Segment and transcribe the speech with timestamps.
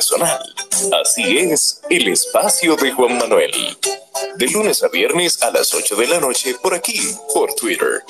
[0.00, 0.40] personal.
[1.02, 3.52] Así es, el espacio de Juan Manuel.
[4.36, 6.98] De lunes a viernes a las 8 de la noche por aquí,
[7.34, 8.02] por Twitter.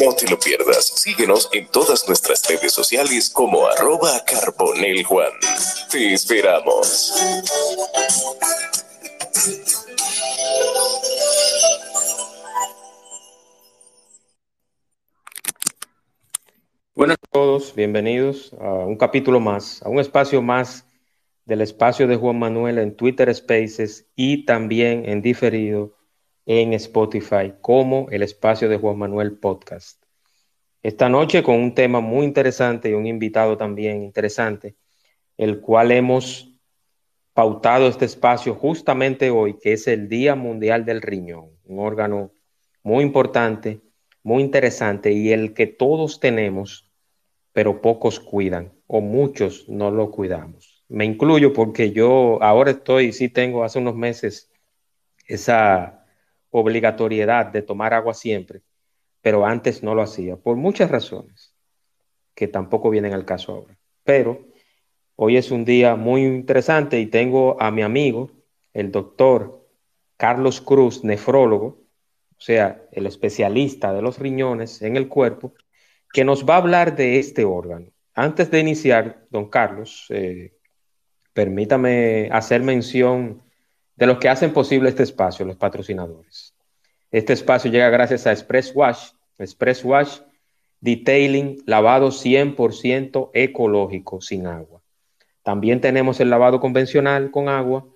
[0.00, 5.32] No te lo pierdas, síguenos en todas nuestras redes sociales como arroba carboneljuan.
[5.90, 7.12] Te esperamos.
[16.94, 20.84] Buenas a todos, bienvenidos a un capítulo más, a un espacio más
[21.50, 25.96] del espacio de Juan Manuel en Twitter Spaces y también en diferido
[26.46, 30.00] en Spotify como el espacio de Juan Manuel Podcast.
[30.80, 34.76] Esta noche con un tema muy interesante y un invitado también interesante,
[35.36, 36.56] el cual hemos
[37.34, 42.30] pautado este espacio justamente hoy, que es el Día Mundial del Riñón, un órgano
[42.84, 43.80] muy importante,
[44.22, 46.88] muy interesante y el que todos tenemos
[47.52, 50.69] pero pocos cuidan o muchos no lo cuidamos.
[50.90, 54.50] Me incluyo porque yo ahora estoy, sí tengo hace unos meses
[55.28, 56.04] esa
[56.50, 58.62] obligatoriedad de tomar agua siempre,
[59.20, 61.54] pero antes no lo hacía por muchas razones
[62.34, 63.78] que tampoco vienen al caso ahora.
[64.02, 64.48] Pero
[65.14, 68.32] hoy es un día muy interesante y tengo a mi amigo,
[68.72, 69.68] el doctor
[70.16, 75.54] Carlos Cruz, nefrólogo, o sea, el especialista de los riñones en el cuerpo,
[76.12, 77.92] que nos va a hablar de este órgano.
[78.12, 80.56] Antes de iniciar, don Carlos, eh,
[81.32, 83.42] permítame hacer mención
[83.96, 86.54] de los que hacen posible este espacio, los patrocinadores.
[87.10, 90.20] Este espacio llega gracias a Express Wash, Express Wash
[90.80, 94.80] Detailing, lavado 100% ecológico, sin agua.
[95.42, 97.86] También tenemos el lavado convencional con agua,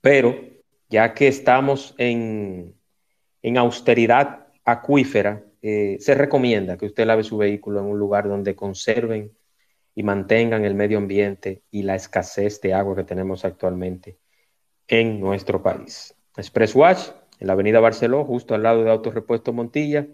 [0.00, 0.36] pero
[0.88, 2.74] ya que estamos en,
[3.42, 8.56] en austeridad acuífera, eh, se recomienda que usted lave su vehículo en un lugar donde
[8.56, 9.30] conserven
[9.94, 14.18] y mantengan el medio ambiente y la escasez de agua que tenemos actualmente
[14.88, 16.14] en nuestro país.
[16.36, 20.06] Express Wash, en la avenida Barceló, justo al lado de Autorepuesto Montilla,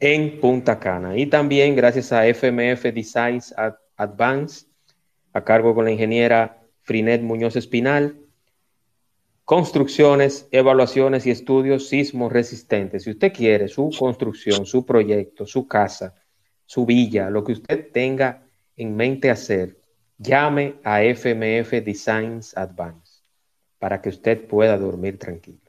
[0.00, 1.16] en Punta Cana.
[1.16, 3.54] Y también gracias a FMF Designs
[3.96, 4.66] Advance,
[5.32, 8.18] a cargo con la ingeniera Frinet Muñoz Espinal,
[9.44, 13.04] construcciones, evaluaciones y estudios sismo resistentes.
[13.04, 16.14] Si usted quiere su construcción, su proyecto, su casa,
[16.70, 19.80] su villa, lo que usted tenga en mente hacer,
[20.18, 23.24] llame a FMF Designs Advance
[23.80, 25.68] para que usted pueda dormir tranquilo.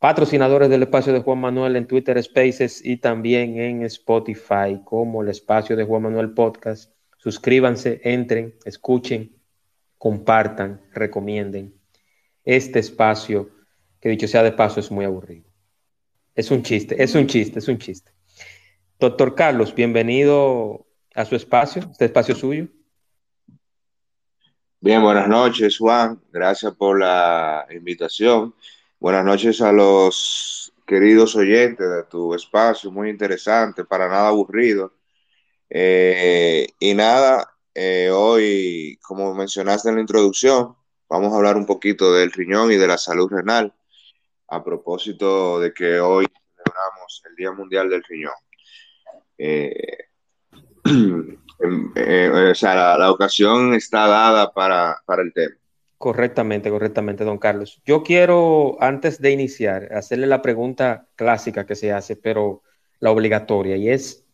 [0.00, 5.28] Patrocinadores del espacio de Juan Manuel en Twitter Spaces y también en Spotify como el
[5.28, 6.92] espacio de Juan Manuel Podcast.
[7.18, 9.36] Suscríbanse, entren, escuchen,
[9.98, 11.74] compartan, recomienden
[12.42, 13.50] este espacio,
[14.00, 15.48] que dicho sea de paso, es muy aburrido.
[16.34, 18.17] Es un chiste, es un chiste, es un chiste.
[19.00, 22.66] Doctor Carlos, bienvenido a su espacio, este espacio suyo.
[24.80, 26.20] Bien, buenas noches, Juan.
[26.32, 28.56] Gracias por la invitación.
[28.98, 34.92] Buenas noches a los queridos oyentes de tu espacio, muy interesante, para nada aburrido.
[35.70, 40.74] Eh, y nada, eh, hoy, como mencionaste en la introducción,
[41.08, 43.72] vamos a hablar un poquito del riñón y de la salud renal,
[44.48, 46.26] a propósito de que hoy
[46.56, 48.47] celebramos el Día Mundial del Riñón.
[49.38, 49.98] Eh,
[51.96, 55.56] eh, o sea, la, ocasión está dada para, para el tema.
[55.96, 57.80] Correctamente, correctamente, don Carlos.
[57.84, 62.62] Yo quiero, antes de iniciar, hacerle la pregunta clásica que se hace, pero
[63.00, 64.24] la obligatoria, y es,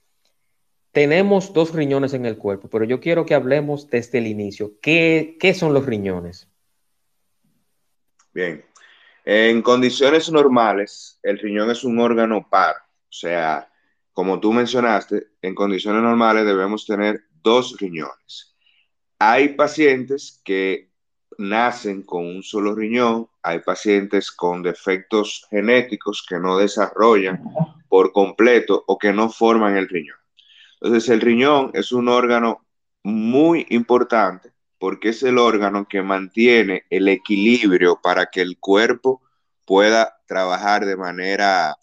[0.92, 4.74] tenemos dos riñones en el cuerpo, pero yo quiero que hablemos desde el inicio.
[4.80, 6.48] ¿Qué, qué son los riñones?
[8.32, 8.64] Bien.
[9.24, 12.76] En condiciones normales, el riñón es un órgano par.
[12.76, 13.70] O sea,
[14.14, 18.56] como tú mencionaste, en condiciones normales debemos tener dos riñones.
[19.18, 20.90] Hay pacientes que
[21.36, 27.42] nacen con un solo riñón, hay pacientes con defectos genéticos que no desarrollan
[27.88, 30.18] por completo o que no forman el riñón.
[30.80, 32.64] Entonces, el riñón es un órgano
[33.02, 39.22] muy importante porque es el órgano que mantiene el equilibrio para que el cuerpo
[39.64, 41.76] pueda trabajar de manera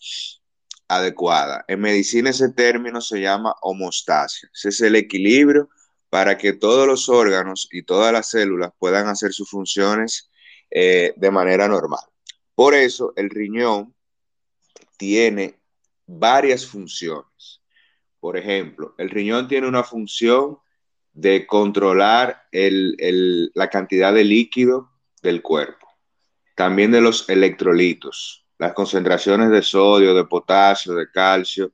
[0.91, 1.63] adecuada.
[1.67, 4.49] En medicina ese término se llama homostasia.
[4.53, 5.69] Ese es el equilibrio
[6.09, 10.29] para que todos los órganos y todas las células puedan hacer sus funciones
[10.69, 12.03] eh, de manera normal.
[12.53, 13.95] Por eso el riñón
[14.97, 15.61] tiene
[16.05, 17.61] varias funciones.
[18.19, 20.57] Por ejemplo, el riñón tiene una función
[21.13, 24.91] de controlar la cantidad de líquido
[25.21, 25.87] del cuerpo,
[26.55, 31.73] también de los electrolitos, las concentraciones de sodio, de potasio, de calcio,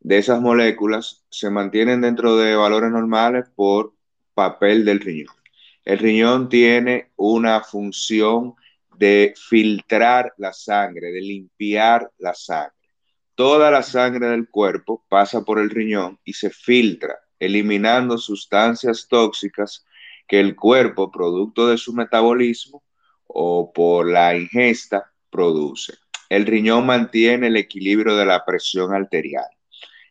[0.00, 3.94] de esas moléculas se mantienen dentro de valores normales por
[4.34, 5.34] papel del riñón.
[5.82, 8.54] El riñón tiene una función
[8.98, 12.90] de filtrar la sangre, de limpiar la sangre.
[13.34, 19.86] Toda la sangre del cuerpo pasa por el riñón y se filtra, eliminando sustancias tóxicas
[20.28, 22.84] que el cuerpo, producto de su metabolismo
[23.26, 25.94] o por la ingesta, produce.
[26.28, 29.46] El riñón mantiene el equilibrio de la presión arterial.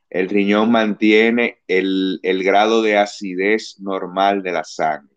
[0.09, 5.15] El riñón mantiene el, el grado de acidez normal de la sangre.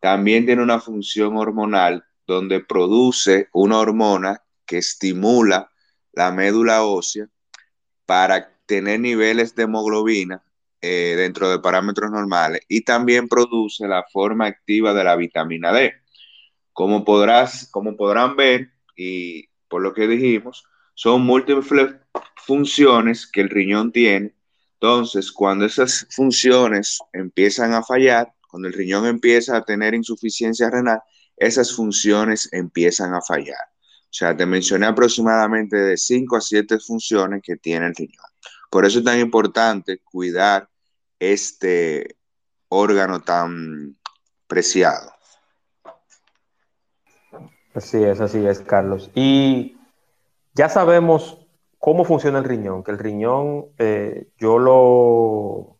[0.00, 5.70] También tiene una función hormonal donde produce una hormona que estimula
[6.12, 7.28] la médula ósea
[8.06, 10.42] para tener niveles de hemoglobina
[10.80, 15.94] eh, dentro de parámetros normales y también produce la forma activa de la vitamina D.
[16.72, 21.94] Como, podrás, como podrán ver, y por lo que dijimos, son múltiples
[22.36, 24.34] funciones que el riñón tiene.
[24.74, 31.00] Entonces, cuando esas funciones empiezan a fallar, cuando el riñón empieza a tener insuficiencia renal,
[31.38, 33.64] esas funciones empiezan a fallar.
[34.02, 38.26] O sea, te mencioné aproximadamente de 5 a 7 funciones que tiene el riñón.
[38.70, 40.68] Por eso es tan importante cuidar
[41.18, 42.18] este
[42.68, 43.96] órgano tan
[44.46, 45.14] preciado.
[47.74, 49.10] Así es, así es, Carlos.
[49.14, 49.76] Y
[50.54, 51.38] ya sabemos
[51.78, 55.78] cómo funciona el riñón, que el riñón eh, yo lo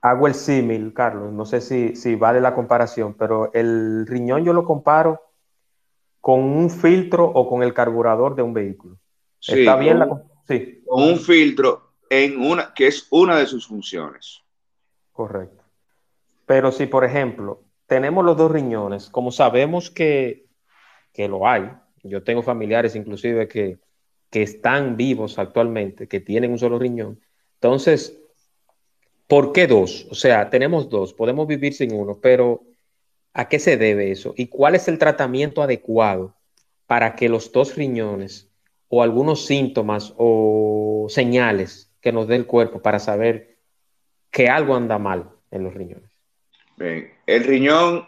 [0.00, 4.52] hago el símil, Carlos, no sé si, si vale la comparación, pero el riñón yo
[4.52, 5.20] lo comparo
[6.20, 8.98] con un filtro o con el carburador de un vehículo.
[9.40, 9.98] ¿Está bien?
[9.98, 10.22] la...
[10.48, 10.82] sí.
[10.86, 14.42] Con un filtro en una, que es una de sus funciones.
[15.12, 15.62] Correcto.
[16.46, 20.45] Pero si, por ejemplo, tenemos los dos riñones, como sabemos que,
[21.16, 21.70] que lo hay,
[22.02, 23.78] yo tengo familiares inclusive que,
[24.30, 27.20] que están vivos actualmente, que tienen un solo riñón,
[27.54, 28.18] entonces,
[29.26, 30.06] ¿por qué dos?
[30.10, 32.62] O sea, tenemos dos, podemos vivir sin uno, pero
[33.38, 34.32] ¿A qué se debe eso?
[34.34, 36.34] ¿Y cuál es el tratamiento adecuado
[36.86, 38.50] para que los dos riñones
[38.88, 43.58] o algunos síntomas o señales que nos dé el cuerpo para saber
[44.30, 46.10] que algo anda mal en los riñones?
[47.26, 48.06] El riñón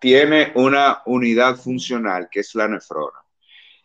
[0.00, 3.18] tiene una unidad funcional que es la nefrona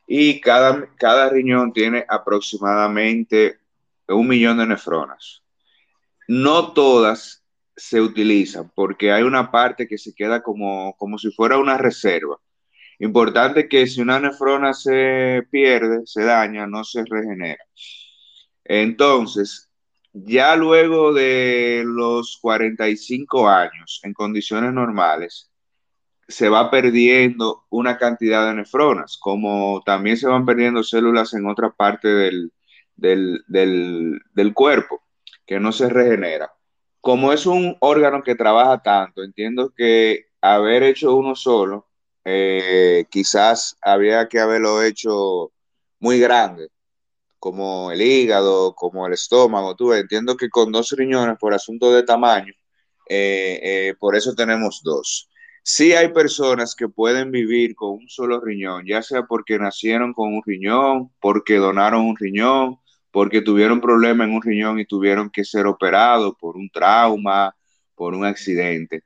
[0.08, 3.60] y cada, cada riñón tiene aproximadamente
[4.08, 5.44] un millón de nefronas.
[6.28, 7.44] No todas
[7.76, 12.40] se utilizan porque hay una parte que se queda como, como si fuera una reserva.
[13.00, 17.64] Importante que si una nefrona se pierde, se daña, no se regenera.
[18.64, 19.70] Entonces,
[20.14, 25.50] ya luego de los 45 años, en condiciones normales,
[26.28, 31.72] se va perdiendo una cantidad de nefronas, como también se van perdiendo células en otra
[31.72, 32.52] parte del,
[32.96, 35.02] del, del cuerpo,
[35.46, 36.52] que no se regenera
[37.04, 41.90] como es un órgano que trabaja tanto, entiendo que haber hecho uno solo,
[42.24, 45.52] eh, quizás había que haberlo hecho
[46.00, 46.70] muy grande,
[47.40, 49.76] como el hígado, como el estómago.
[49.76, 52.54] Tú entiendo que con dos riñones, por asunto de tamaño,
[53.10, 55.30] eh, eh, por eso tenemos dos.
[55.66, 60.34] Sí hay personas que pueden vivir con un solo riñón, ya sea porque nacieron con
[60.34, 62.80] un riñón, porque donaron un riñón,
[63.12, 67.56] porque tuvieron problema en un riñón y tuvieron que ser operados por un trauma,
[67.96, 69.04] por un accidente.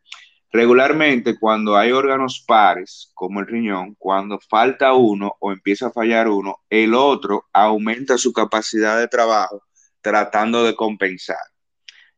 [0.51, 6.27] Regularmente, cuando hay órganos pares, como el riñón, cuando falta uno o empieza a fallar
[6.27, 9.61] uno, el otro aumenta su capacidad de trabajo
[10.01, 11.37] tratando de compensar.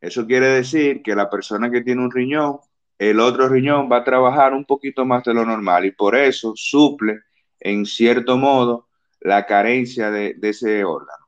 [0.00, 2.58] Eso quiere decir que la persona que tiene un riñón,
[3.00, 6.52] el otro riñón va a trabajar un poquito más de lo normal y por eso
[6.54, 7.20] suple,
[7.58, 8.88] en cierto modo,
[9.20, 11.26] la carencia de, ese órgano.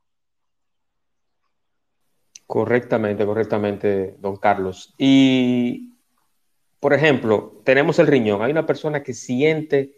[2.47, 4.95] Correctamente, correctamente, don Carlos.
[4.99, 5.95] Y,
[6.79, 8.43] por ejemplo, tenemos el riñón.
[8.43, 9.97] Hay una persona que siente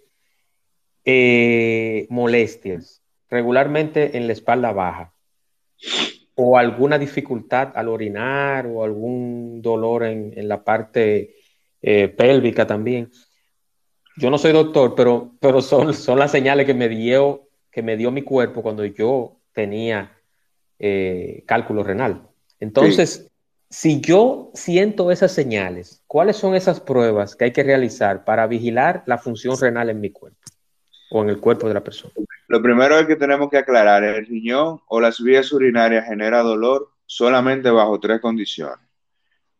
[1.04, 5.12] eh, molestias regularmente en la espalda baja
[6.36, 11.34] o alguna dificultad al orinar o algún dolor en, la parte
[11.86, 13.10] eh, pélvica también.
[14.16, 17.98] Yo no soy doctor, pero, pero son, son las señales que me dio, que me
[17.98, 20.16] dio mi cuerpo cuando yo tenía
[20.78, 22.22] eh, cálculo renal.
[22.58, 23.30] Entonces,
[23.68, 29.02] si yo siento esas señales, ¿cuáles son esas pruebas que hay que realizar para vigilar
[29.04, 30.40] la función renal en mi cuerpo
[31.10, 32.14] o en el cuerpo de la persona?
[32.48, 36.92] Lo primero es que tenemos que aclarar, el riñón o las vías urinarias genera dolor
[37.04, 38.83] solamente bajo tres condiciones.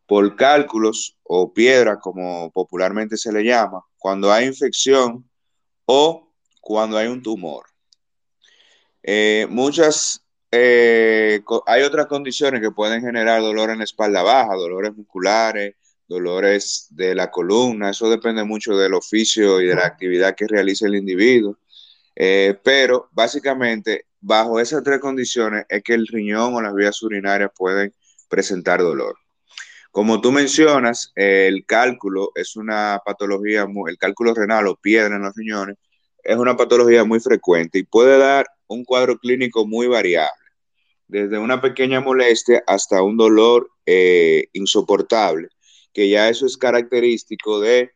[0.06, 5.28] Por cálculos o piedra, como popularmente se le llama, cuando hay infección
[5.86, 6.30] o
[6.60, 7.66] cuando hay un tumor.
[9.02, 14.94] Eh, muchas eh, hay otras condiciones que pueden generar dolor en la espalda baja, dolores
[14.94, 15.74] musculares,
[16.06, 20.86] dolores de la columna, eso depende mucho del oficio y de la actividad que realice
[20.86, 21.58] el individuo.
[22.14, 27.50] Eh, pero básicamente, bajo esas tres condiciones es que el riñón o las vías urinarias
[27.56, 27.92] pueden
[28.28, 29.16] presentar dolor.
[29.94, 35.36] Como tú mencionas, el cálculo es una patología, el cálculo renal o piedra en los
[35.36, 35.76] riñones
[36.24, 40.32] es una patología muy frecuente y puede dar un cuadro clínico muy variable,
[41.06, 45.46] desde una pequeña molestia hasta un dolor eh, insoportable,
[45.92, 47.92] que ya eso es característico de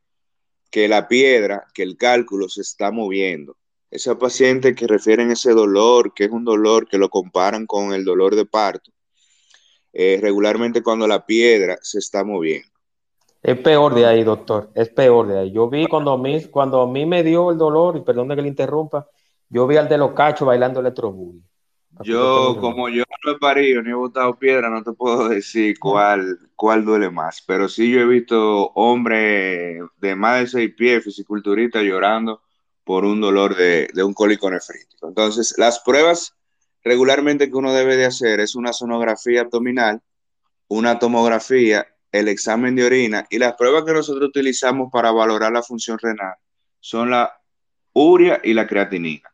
[0.70, 3.56] que la piedra, que el cálculo se está moviendo.
[3.90, 8.04] Esa paciente que refieren ese dolor, que es un dolor que lo comparan con el
[8.04, 8.92] dolor de parto,
[9.92, 12.68] eh, regularmente cuando la piedra se está moviendo.
[13.42, 15.52] Es peor de ahí, doctor, es peor de ahí.
[15.52, 18.36] Yo vi cuando a mí, cuando a mí me dio el dolor, y perdón de
[18.36, 19.06] que le interrumpa,
[19.48, 21.42] yo vi al de los cachos bailando electrobully.
[22.02, 26.38] Yo, como yo no he parido ni he botado piedra, no te puedo decir cuál,
[26.54, 31.82] cuál duele más, pero sí yo he visto hombres de más de seis pies, fisiculturistas,
[31.82, 32.42] llorando
[32.84, 35.08] por un dolor de, de un cólico nefrítico.
[35.08, 36.37] Entonces, las pruebas
[36.88, 40.00] regularmente que uno debe de hacer es una sonografía abdominal,
[40.68, 45.62] una tomografía, el examen de orina y las pruebas que nosotros utilizamos para valorar la
[45.62, 46.34] función renal
[46.80, 47.30] son la
[47.92, 49.28] urea y la creatinina.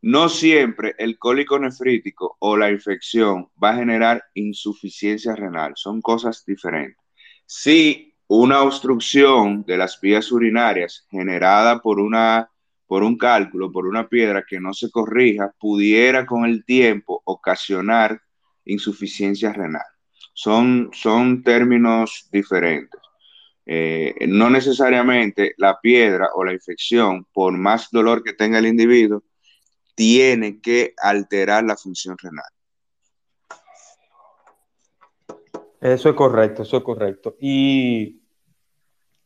[0.00, 6.42] No siempre el cólico nefrítico o la infección va a generar insuficiencia renal, son cosas
[6.46, 7.04] diferentes.
[7.44, 12.50] Si una obstrucción de las vías urinarias generada por una
[12.90, 18.20] por un cálculo, por una piedra que no se corrija, pudiera con el tiempo ocasionar
[18.64, 19.86] insuficiencia renal.
[20.32, 23.00] Son, son términos diferentes.
[23.64, 29.22] Eh, no necesariamente la piedra o la infección, por más dolor que tenga el individuo,
[29.94, 32.50] tiene que alterar la función renal.
[35.80, 37.36] Eso es correcto, eso es correcto.
[37.38, 38.20] Y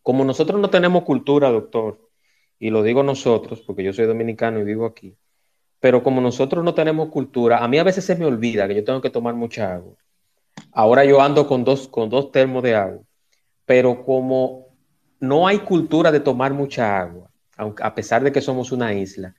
[0.02, 2.03] como nosotros no tenemos cultura, doctor,
[2.64, 5.14] y lo digo nosotros, porque yo soy dominicano y vivo aquí,
[5.80, 8.82] pero como nosotros no tenemos cultura, a mí a veces se me olvida que yo
[8.82, 9.92] tengo que tomar mucha agua.
[10.72, 13.02] Ahora yo ando con dos, con dos termos de agua,
[13.66, 14.68] pero como
[15.20, 17.28] no hay cultura de tomar mucha agua,
[17.58, 19.34] a pesar de que somos una isla,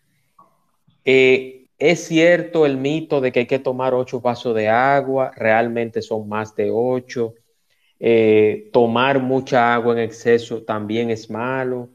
[1.03, 6.03] eh, es cierto el mito de que hay que tomar ocho vasos de agua, realmente
[6.03, 7.33] son más de ocho.
[7.99, 11.89] Eh, tomar mucha agua en exceso también es malo.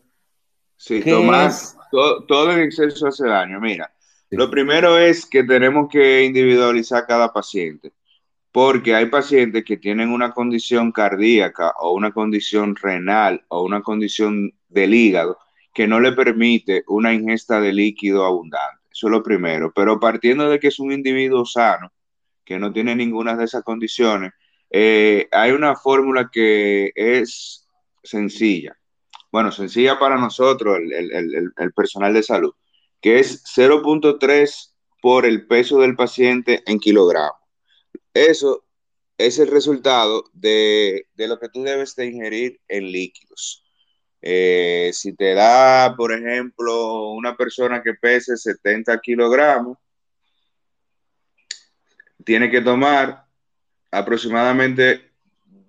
[0.81, 1.53] Sí, tomar
[2.27, 3.61] todo, en exceso hace daño.
[3.61, 3.93] Mira,
[4.31, 7.93] lo primero es que tenemos que individualizar cada paciente,
[8.51, 14.55] porque hay pacientes que tienen una condición cardíaca o una condición renal o una condición
[14.71, 15.37] del hígado
[15.75, 18.81] que no le permite una ingesta de líquido abundante.
[18.91, 19.71] Eso es lo primero.
[19.75, 21.93] Pero partiendo de que es un individuo sano,
[22.43, 24.33] que no tiene ninguna de esas condiciones,
[24.71, 27.69] eh, hay una fórmula que es
[28.03, 28.80] sencilla
[29.33, 32.53] bueno, sencilla para nosotros, el, personal de salud,
[33.01, 37.39] que es 0.3 por el peso del paciente en kilogramos.
[38.13, 38.65] Eso
[39.17, 43.65] es el resultado de, lo que tú debes de ingerir en líquidos.
[44.23, 49.79] Eh, si te da, por ejemplo, una persona que pese 70 kilogramos,
[52.25, 53.25] tiene que tomar
[53.91, 55.10] aproximadamente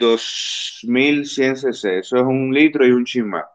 [0.02, 3.46] 2100 cc, eso es un litro y un chimá.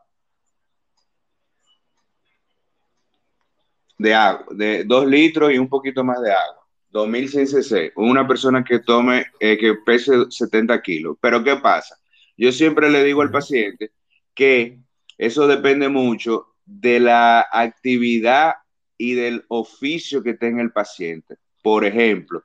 [3.98, 6.66] De agua, de dos litros y un poquito más de agua.
[6.90, 11.16] 2100 cc, una persona que tome, eh, que pese 70 kilos.
[11.20, 11.96] Pero ¿qué pasa?
[12.36, 13.90] Yo siempre le digo al paciente
[14.34, 14.78] que
[15.18, 18.54] eso depende mucho de la actividad
[18.96, 21.36] y del oficio que tenga el paciente.
[21.62, 22.44] Por ejemplo,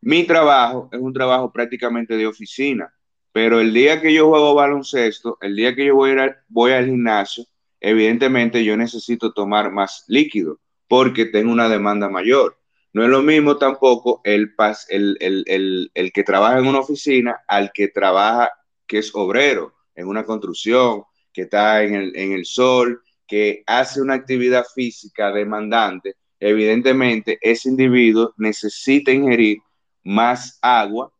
[0.00, 2.92] mi trabajo es un trabajo prácticamente de oficina.
[3.32, 6.14] Pero el día que yo juego baloncesto, el día que yo voy,
[6.48, 7.44] voy al gimnasio,
[7.80, 12.58] evidentemente yo necesito tomar más líquido porque tengo una demanda mayor.
[12.92, 14.52] No es lo mismo tampoco el,
[14.90, 18.52] el, el, que trabaja en una oficina al que trabaja,
[18.86, 24.02] que es obrero, en una construcción, que está en el, en el sol, que hace
[24.02, 26.16] una actividad física demandante.
[26.38, 29.58] Evidentemente, ese individuo necesita ingerir
[30.04, 31.10] más agua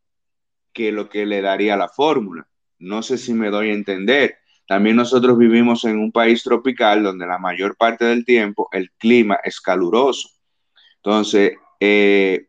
[0.72, 2.46] que lo que le daría la fórmula.
[2.78, 4.38] No sé si me doy a entender.
[4.66, 9.38] También nosotros vivimos en un país tropical donde la mayor parte del tiempo el clima
[9.44, 10.28] es caluroso.
[10.96, 12.46] Entonces, eh,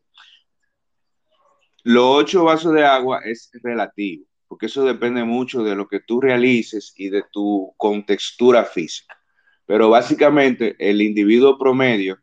[1.83, 6.21] los ocho vasos de agua es relativo, porque eso depende mucho de lo que tú
[6.21, 9.17] realices y de tu contextura física.
[9.65, 12.19] Pero básicamente el individuo promedio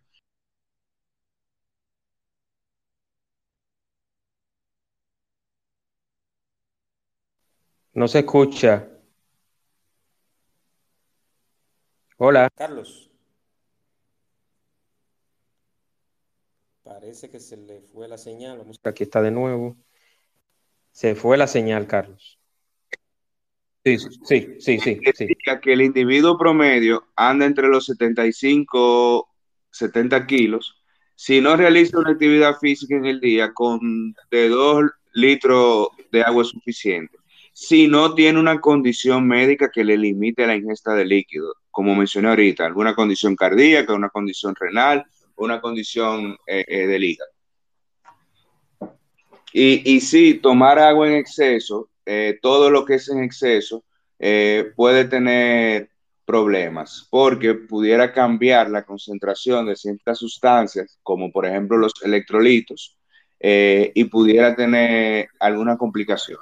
[8.01, 8.89] No se escucha.
[12.17, 13.11] Hola, Carlos.
[16.83, 18.57] Parece que se le fue la señal.
[18.57, 19.77] Vamos aquí está de nuevo.
[20.93, 22.41] Se fue la señal, Carlos.
[23.85, 24.99] Sí, sí, sí, sí.
[25.15, 25.27] sí.
[25.61, 29.29] Que el individuo promedio anda entre los 75,
[29.71, 30.83] 70 kilos.
[31.15, 36.45] Si no realiza una actividad física en el día, con de 2 litros de agua
[36.45, 37.20] suficiente.
[37.53, 42.29] Si no tiene una condición médica que le limite la ingesta de líquido, como mencioné
[42.29, 45.05] ahorita, alguna condición cardíaca, una condición renal,
[45.37, 47.31] una condición eh, eh, del hígado.
[49.53, 53.85] Y, y sí, tomar agua en exceso eh, todo lo que es en exceso
[54.19, 55.91] eh, puede tener
[56.25, 62.97] problemas porque pudiera cambiar la concentración de ciertas sustancias, como por ejemplo los electrolitos,
[63.43, 66.39] y pudiera tener alguna complicación.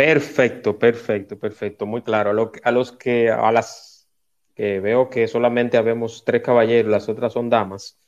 [0.00, 2.30] Perfecto, perfecto, perfecto, muy claro.
[2.64, 4.08] A, los que, a las
[4.54, 8.00] que veo que solamente habemos tres caballeros, las otras son damas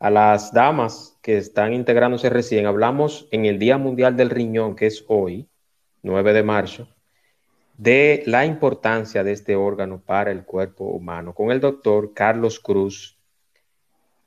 [0.00, 4.86] a las damas que están integrándose recién, hablamos en el Día Mundial del Riñón, que
[4.86, 5.48] es hoy,
[6.02, 6.88] 9 de marzo,
[7.76, 13.16] de la importancia de este órgano para el cuerpo humano, con el doctor Carlos Cruz,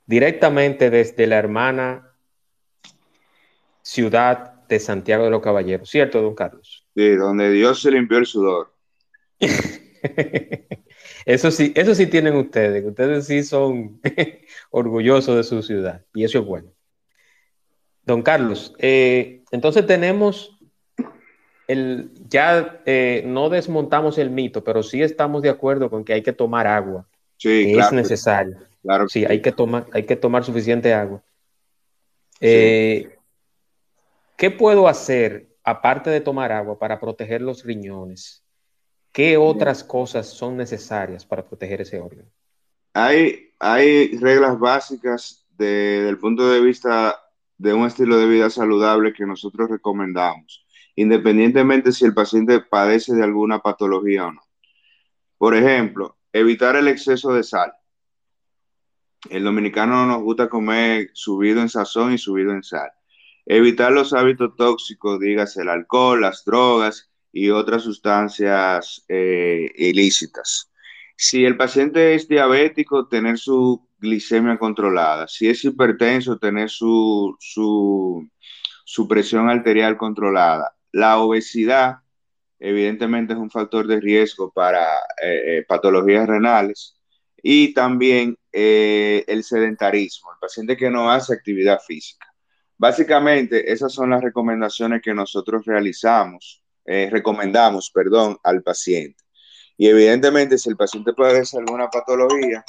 [0.06, 2.14] directamente desde la hermana
[3.82, 6.81] ciudad de Santiago de los Caballeros, ¿cierto, don Carlos?
[6.94, 8.72] Sí, donde Dios se limpió el sudor.
[11.24, 14.00] Eso sí, eso sí tienen ustedes, ustedes sí son
[14.70, 16.72] orgullosos de su ciudad y eso es bueno.
[18.04, 20.58] Don Carlos, eh, entonces tenemos
[21.68, 26.22] el, ya eh, no desmontamos el mito, pero sí estamos de acuerdo con que hay
[26.22, 27.06] que tomar agua.
[27.36, 28.58] Sí, es necesario.
[28.82, 29.08] Claro.
[29.08, 31.22] Sí, hay que tomar, hay que tomar suficiente agua.
[32.40, 33.16] Eh,
[34.36, 38.44] ¿Qué puedo hacer aparte de tomar agua para proteger los riñones?
[39.12, 42.30] ¿Qué otras cosas son necesarias para proteger ese órgano?
[42.94, 47.18] Hay, hay reglas básicas desde el punto de vista
[47.58, 53.22] de un estilo de vida saludable que nosotros recomendamos, independientemente si el paciente padece de
[53.22, 54.42] alguna patología o no.
[55.38, 57.72] Por ejemplo, evitar el exceso de sal.
[59.30, 62.90] El dominicano nos gusta comer subido en sazón y subido en sal.
[63.46, 70.70] Evitar los hábitos tóxicos, dígase el alcohol, las drogas y otras sustancias eh, ilícitas.
[71.16, 75.26] Si el paciente es diabético, tener su glicemia controlada.
[75.28, 78.28] Si es hipertenso, tener su, su,
[79.08, 80.74] presión arterial controlada.
[80.92, 81.98] La obesidad,
[82.58, 84.84] evidentemente, es un factor de riesgo para
[85.22, 86.96] eh, eh, patologías renales.
[87.42, 92.31] Y también el sedentarismo, el paciente que no hace actividad física.
[92.82, 99.22] Básicamente, esas son las recomendaciones que nosotros realizamos eh, recomendamos, perdón, al paciente.
[99.76, 102.64] Y evidentemente, si el paciente padece alguna patología,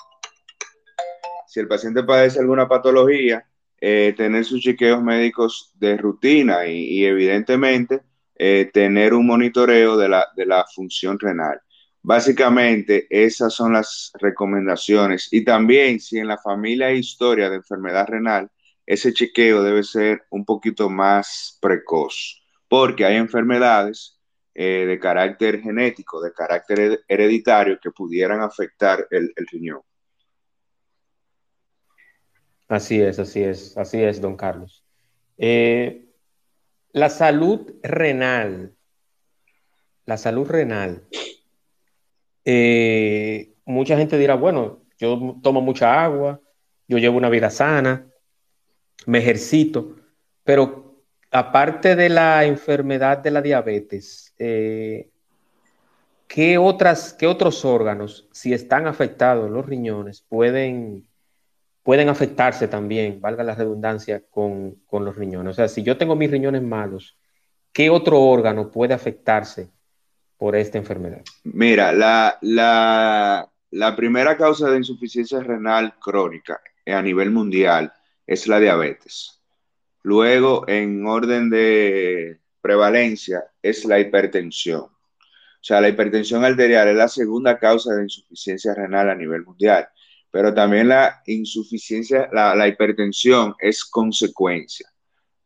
[1.48, 3.44] si el paciente padece alguna patología,
[3.82, 8.04] eh, tener sus chequeos médicos de rutina y, evidentemente
[8.36, 11.60] eh, tener un monitoreo de la, de la función renal.
[12.04, 15.30] Básicamente, esas son las recomendaciones.
[15.32, 18.52] Y también, si en la familia hay historia de enfermedad renal,
[18.86, 24.20] ese chequeo debe ser un poquito más precoz porque hay enfermedades
[24.56, 29.82] eh, de carácter genético, de carácter hereditario que pudieran afectar el, riñón.
[32.68, 34.84] Así es, así es, así es, don Carlos.
[35.38, 36.06] Eh,
[36.92, 38.76] la salud renal,
[40.06, 41.04] la salud renal,
[42.46, 46.42] eh, mucha gente dirá, bueno, yo tomo mucha agua,
[46.88, 48.08] yo llevo una vida sana,
[49.08, 49.96] me ejercito,
[50.44, 50.96] pero
[51.32, 55.10] aparte de la enfermedad de la diabetes, eh,
[56.28, 61.08] ¿qué, otras, ¿qué otros órganos, si están afectados los riñones, pueden,
[61.82, 65.52] pueden afectarse también, valga la redundancia, con, los riñones?
[65.52, 67.18] O sea, si yo tengo mis riñones malos,
[67.72, 69.70] ¿qué otro órgano puede afectarse
[70.38, 71.24] por esta enfermedad?
[71.44, 77.92] Mira, la, la primera causa de insuficiencia renal crónica a nivel mundial
[78.26, 79.42] es la diabetes.
[80.04, 84.82] Luego, en orden de prevalencia, es la hipertensión.
[84.84, 89.88] O sea, la hipertensión arterial es la segunda causa de insuficiencia renal a nivel mundial,
[90.30, 94.90] pero también la insuficiencia, la, hipertensión es consecuencia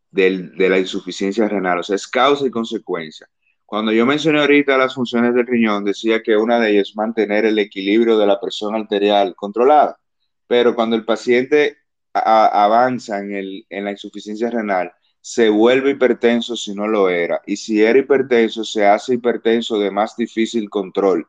[0.10, 3.28] de la insuficiencia renal, o sea, es causa y consecuencia.
[3.68, 7.46] Cuando yo mencioné ahorita las funciones del riñón, decía que una de ellas es mantener
[7.46, 10.00] el equilibrio de la presión arterial controlada,
[10.48, 11.78] pero cuando el paciente
[12.20, 17.42] avanza en, el, en la insuficiencia renal, se vuelve hipertenso si no lo era.
[17.46, 21.28] Y si era hipertenso, se hace hipertenso de más difícil control.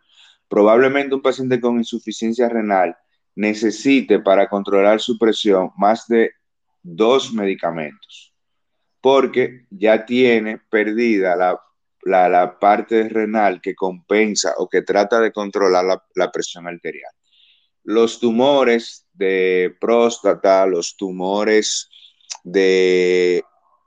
[0.48, 2.96] Probablemente un paciente con insuficiencia renal
[3.34, 6.30] necesite para controlar su presión más de
[6.82, 8.32] dos medicamentos,
[9.00, 16.02] porque ya tiene perdida la, parte renal que compensa o que trata de controlar la,
[16.14, 17.12] la presión arterial.
[17.82, 21.88] Los tumores de próstata, los tumores
[22.44, 23.44] de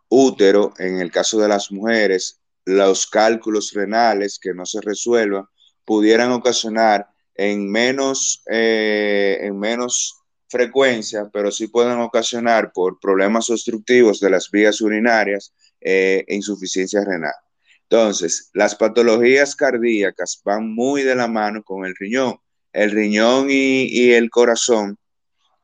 [0.10, 5.46] útero, en el caso de las mujeres, los cálculos renales que no se resuelvan,
[5.86, 14.20] pudieran ocasionar en menos, eh, en menos frecuencia, pero sí pueden ocasionar por problemas obstructivos
[14.20, 17.34] de las vías urinarias eh, insuficiencia renal.
[17.84, 22.38] Entonces, las patologías cardíacas van muy de la mano con el riñón.
[22.72, 24.98] El riñón y, el corazón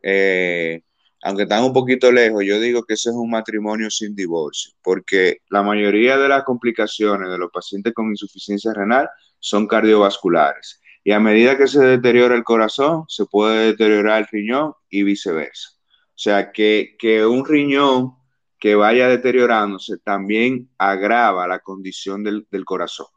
[0.10, 0.84] eh,
[1.22, 5.39] aunque están un poquito lejos, yo digo que ese es un matrimonio sin divorcio, porque
[5.50, 10.80] la mayoría de las complicaciones de los pacientes con insuficiencia renal son cardiovasculares.
[11.04, 15.72] Y a medida que se deteriora el corazón, se puede deteriorar el riñón y viceversa.
[15.72, 16.96] O sea, que,
[17.30, 18.15] un riñón
[18.60, 23.08] que vaya deteriorándose también agrava la condición del, corazón.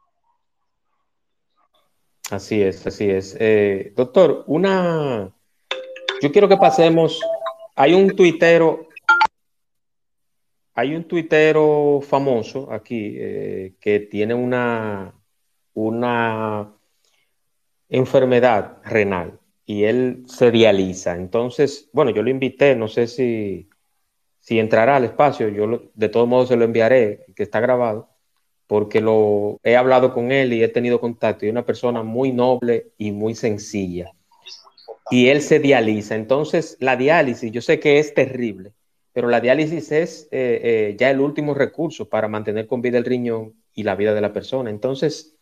[2.29, 3.37] Así es, así es.
[3.39, 5.33] Eh, doctor, una...
[6.21, 7.19] Yo quiero que pasemos
[7.75, 8.89] hay un tuitero,
[10.75, 15.15] hay un tuitero famoso aquí eh, que tiene una,
[15.73, 16.71] una
[17.89, 21.15] enfermedad renal y él se dializa.
[21.15, 23.67] Entonces, bueno, yo lo invité, no sé si,
[24.39, 28.09] si entrará al espacio, yo de todos modos se lo enviaré, que está grabado,
[28.67, 32.91] porque lo he hablado con él y he tenido contacto y una persona muy noble
[32.99, 34.13] y muy sencilla
[35.11, 36.15] y él se dializa.
[36.15, 38.73] Entonces, la diálisis, yo sé que es terrible,
[39.13, 43.05] pero la diálisis es eh, eh, ya el último recurso para mantener con vida el
[43.05, 44.69] riñón y la vida de la persona.
[44.69, 45.35] Entonces,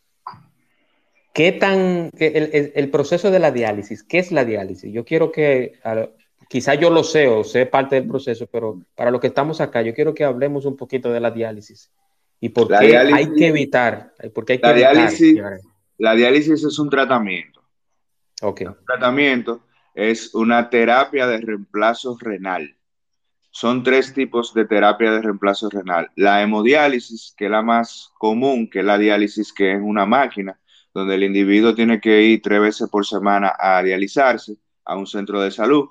[1.34, 4.92] ¿qué tan, el, proceso de la diálisis, qué es la diálisis?
[4.92, 5.74] Yo quiero que,
[6.50, 9.84] quizá yo lo sé o sé parte del proceso, pero para los que estamos acá,
[9.84, 11.92] yo quiero que hablemos un poquito de la diálisis
[12.42, 15.40] y por qué hay que evitar, porque hay que la diálisis,
[16.00, 17.59] la diálisis es un tratamiento
[18.42, 22.76] el tratamiento es una terapia de reemplazo renal.
[23.52, 26.10] Son tres tipos de terapia de reemplazo renal.
[26.16, 30.60] La hemodiálisis, que es la más común, que es la diálisis que es una máquina,
[30.94, 35.42] donde el individuo tiene que ir tres veces por semana a dializarse a un centro
[35.42, 35.90] de salud.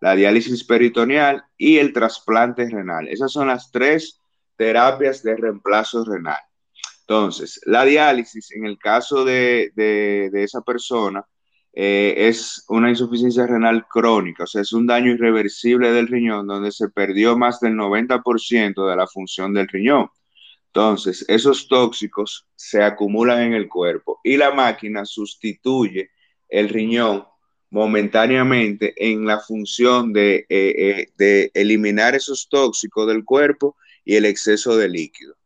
[0.00, 3.08] La diálisis peritoneal y el trasplante renal.
[3.08, 4.18] Esas son las tres
[4.56, 6.40] terapias de reemplazo renal.
[7.00, 11.26] Entonces, la diálisis, en el caso de, de esa persona,
[11.72, 16.72] eh, es una insuficiencia renal crónica, o sea, es un daño irreversible del riñón donde
[16.72, 20.08] se perdió más del 90% de la función del riñón.
[20.66, 26.10] Entonces, esos tóxicos se acumulan en el cuerpo y la máquina sustituye
[26.48, 27.24] el riñón
[27.70, 34.24] momentáneamente en la función de, eh, eh, de eliminar esos tóxicos del cuerpo y el
[34.26, 35.36] exceso de líquido.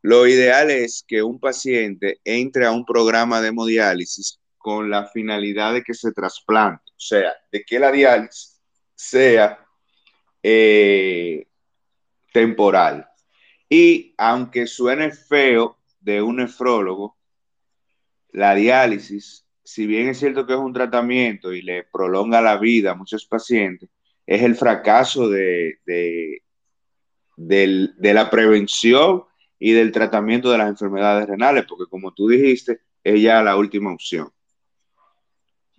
[0.00, 5.74] Lo ideal es que un paciente entre a un programa de hemodiálisis con la finalidad
[5.74, 8.60] de que se trasplante, o sea, de que la diálisis
[8.94, 9.58] sea
[10.42, 11.46] eh,
[12.32, 13.08] temporal.
[13.68, 17.16] Y aunque suene feo de un nefrólogo,
[18.30, 22.92] la diálisis, si bien es cierto que es un tratamiento y le prolonga la vida
[22.92, 23.90] a muchos pacientes,
[24.26, 26.42] es el fracaso de, de,
[27.36, 29.24] de la prevención
[29.58, 33.92] y del tratamiento de las enfermedades renales, porque como tú dijiste, es ya la última
[33.92, 34.30] opción.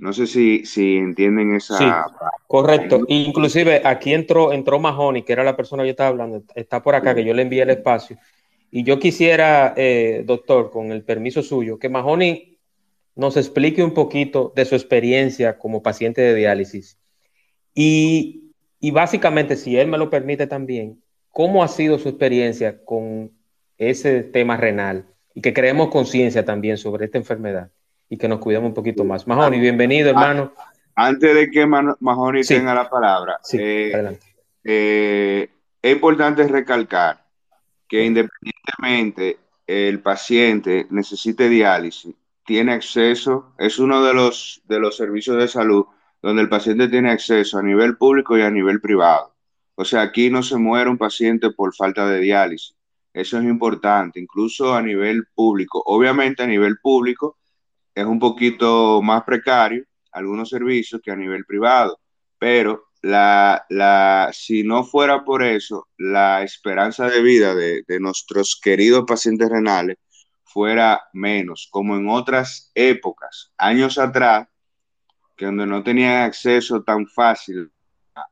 [0.03, 1.77] No sé si, si entienden esa.
[1.77, 1.85] Sí,
[2.45, 3.05] correcto.
[3.07, 6.93] Inclusive aquí entró, entró Mahoney, que era la persona que yo estaba hablando, está por
[6.93, 8.17] acá, que yo le envié el espacio.
[8.69, 12.57] Y yo quisiera, eh, doctor, con el permiso suyo, que Mahoney
[13.15, 16.99] nos explique un poquito de su experiencia como paciente de diálisis.
[17.73, 23.31] Y, y básicamente, si él me lo permite también, ¿cómo ha sido su experiencia con
[23.77, 25.05] ese tema renal?
[25.33, 27.71] Y que creemos conciencia también sobre esta enfermedad
[28.13, 29.25] y que nos cuidemos un poquito más.
[29.25, 30.53] Mahoney, bienvenido, hermano.
[30.93, 34.19] Antes de que Mahoney tenga la palabra, eh,
[34.63, 35.49] eh,
[35.81, 37.25] es importante recalcar
[37.89, 42.13] que independientemente el paciente necesite diálisis,
[42.45, 45.87] tiene acceso, es uno de los, de los servicios de salud
[46.21, 49.33] donde el paciente tiene acceso a nivel público y a nivel privado.
[49.73, 52.75] O sea, aquí no se muere un paciente por falta de diálisis.
[53.11, 55.81] Eso es importante, incluso a nivel público.
[55.83, 57.37] Obviamente a nivel público
[57.95, 61.99] es un poquito más precario algunos servicios que a nivel privado,
[62.37, 68.59] pero la, la, si no fuera por eso, la esperanza de vida de, de nuestros
[68.61, 69.97] queridos pacientes renales
[70.43, 74.47] fuera menos, como en otras épocas, años atrás,
[75.35, 77.71] que donde no tenían acceso tan fácil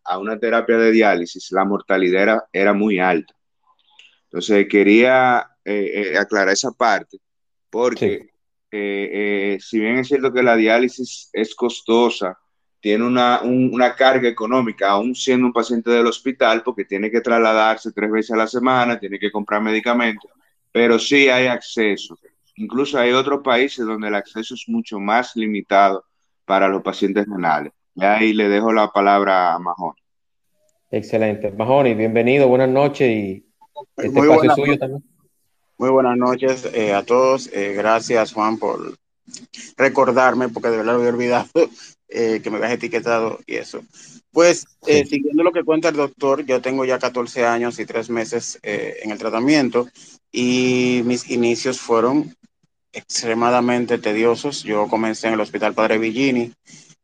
[0.04, 3.34] a una terapia de diálisis, la mortalidad era, muy alta.
[4.26, 7.17] Entonces, quería eh, eh, aclarar esa parte,
[7.71, 8.31] porque
[8.71, 12.38] eh, si bien es cierto que la diálisis es costosa,
[12.79, 17.91] tiene una, una, carga económica, aún siendo un paciente del hospital, porque tiene que trasladarse
[17.91, 20.31] tres veces a la semana, tiene que comprar medicamentos,
[20.71, 22.17] pero sí hay acceso.
[22.55, 26.05] Incluso hay otros países donde el acceso es mucho más limitado
[26.45, 27.71] para los pacientes renales.
[27.95, 29.93] Y ahí le dejo la palabra a Mahón.
[30.89, 31.51] Excelente.
[31.51, 33.45] Mahón, bienvenido, buenas noches y
[33.95, 35.11] este Muy espacio suyo también.
[35.82, 37.50] Muy buenas noches eh, a todos.
[37.52, 39.00] Eh, gracias, Juan, por
[39.76, 41.50] recordarme, porque de verdad lo había olvidado
[42.08, 43.82] eh, que me habías etiquetado y eso.
[44.30, 48.60] Pues, siguiendo lo que cuenta el doctor, yo tengo ya 14 años y 3 meses
[48.62, 49.88] en el tratamiento
[50.32, 52.32] y mis inicios fueron
[52.94, 54.62] extremadamente tediosos.
[54.62, 56.54] Yo comencé en el Hospital Padre Villini,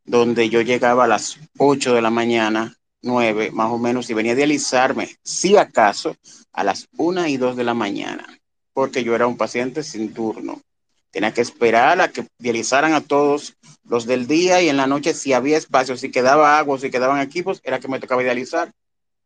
[0.05, 4.33] donde yo llegaba a las 8 de la mañana, 9 más o menos, y venía
[4.33, 6.15] a dializarme, si acaso,
[6.53, 8.36] a las 1 y 2 de la mañana,
[8.77, 10.61] porque yo era un paciente sin turno.
[11.09, 15.15] Tenía que esperar a que dializaran a todos los del día y en la noche,
[15.15, 18.71] si había espacio, si quedaba agua, si quedaban equipos, era que me tocaba dializar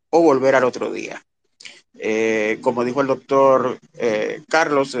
[0.08, 1.22] o volver al otro día.
[1.98, 4.96] Eh, como dijo el doctor eh, Carlos,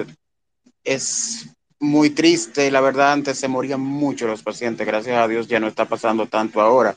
[0.84, 1.48] es
[1.80, 5.68] muy triste, la verdad, antes se morían mucho los pacientes, gracias a Dios ya no
[5.68, 6.94] está pasando tanto ahora,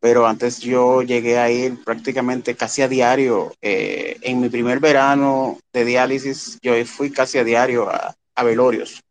[0.00, 5.58] pero antes yo llegué a ir prácticamente casi a diario, eh, en mi primer verano
[5.72, 9.02] de diálisis, yo fui casi a diario a, velorios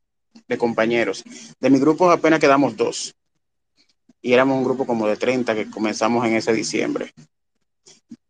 [0.47, 1.21] de compañeros.
[1.59, 3.13] De mi grupo apenas quedamos dos,
[4.21, 7.11] y éramos un grupo como de 30 que comenzamos en ese diciembre.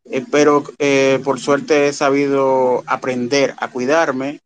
[0.06, 4.40] Eh, pero eh, por suerte he sabido aprender a cuidarme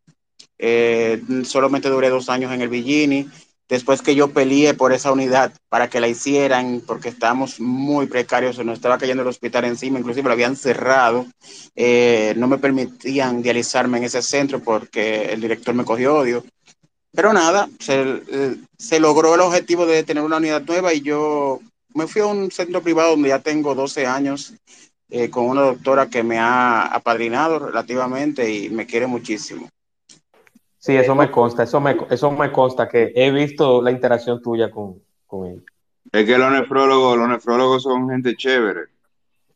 [1.43, 3.27] solamente duré dos años en el Villini.
[3.71, 8.57] Después que yo peleé por esa unidad para que la hicieran, porque estábamos muy precarios,
[8.57, 11.25] se nos estaba cayendo el hospital encima, inclusive lo habían cerrado.
[11.73, 16.43] Eh, no me permitían dializarme en ese centro porque el director me cogió odio.
[17.13, 21.61] Pero nada, eh, se logró el objetivo de tener una unidad nueva y yo
[21.93, 24.53] me fui a un centro privado donde ya tengo 12 años
[25.29, 29.69] con una doctora que me ha apadrinado relativamente y me quiere muchísimo.
[30.81, 34.71] Sí, eso me consta, eso me, eso me consta que he visto la interacción tuya
[34.71, 35.63] con, con él.
[36.11, 38.85] Es que los nefrólogos, los nefrólogos son gente chévere.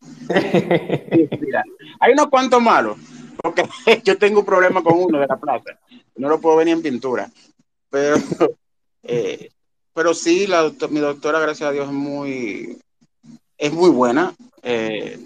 [2.00, 2.98] hay unos cuantos malos,
[3.42, 3.64] porque
[4.04, 5.80] yo tengo un problema con uno de la plaza,
[6.16, 7.28] no lo puedo ver ni en pintura,
[7.90, 8.18] pero,
[9.02, 9.50] eh,
[9.96, 12.78] pero sí, la, mi doctora, gracias a Dios, es muy,
[13.58, 15.20] es muy buena eh,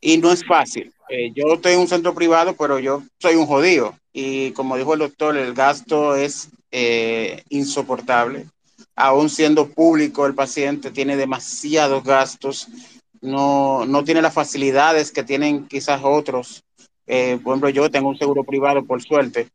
[0.00, 0.94] y no es fácil.
[1.10, 3.96] Eh, yo estoy en un centro privado, pero yo soy un jodido.
[4.12, 8.46] Y como dijo el doctor, el gasto es eh, insoportable.
[8.94, 12.68] Aún siendo público, el paciente tiene demasiados gastos,
[13.20, 16.62] no, no tiene las facilidades que tienen quizás otros.
[17.08, 19.48] Eh, por ejemplo, yo tengo un seguro privado, por suerte,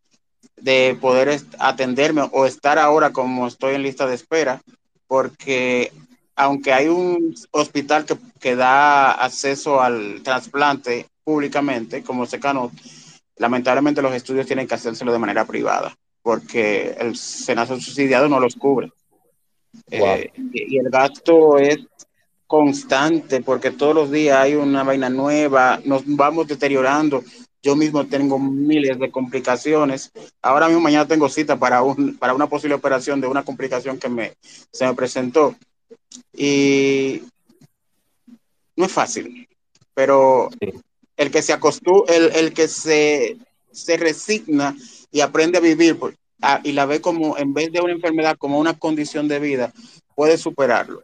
[0.58, 4.62] de poder atenderme o estar ahora como estoy en lista de espera,
[5.08, 5.94] porque
[6.36, 12.72] aunque hay un hospital que, que da acceso al trasplante públicamente, como Secano,
[13.38, 18.56] lamentablemente los estudios tienen que hacérselo de manera privada, porque el Senado subsidiado no los
[18.56, 18.92] cubre.
[19.92, 21.80] Eh, y, el gasto es
[22.48, 27.24] constante, porque todos los días hay una vaina nueva, nos vamos deteriorando.
[27.62, 30.12] Yo mismo tengo miles de complicaciones.
[30.44, 34.08] Ahora mismo mañana tengo cita para, un, para una posible operación de una complicación que
[34.08, 34.34] me,
[34.72, 35.56] se me presentó.
[36.32, 37.24] Y
[38.76, 39.48] no es fácil,
[39.96, 40.50] pero
[41.18, 43.38] el que se acostumbra, el, que se,
[43.72, 44.76] se, resigna
[45.12, 45.98] y aprende a vivir
[46.64, 49.74] y la ve como, en vez de una enfermedad, como una condición de vida,
[50.14, 51.02] puede superarlo.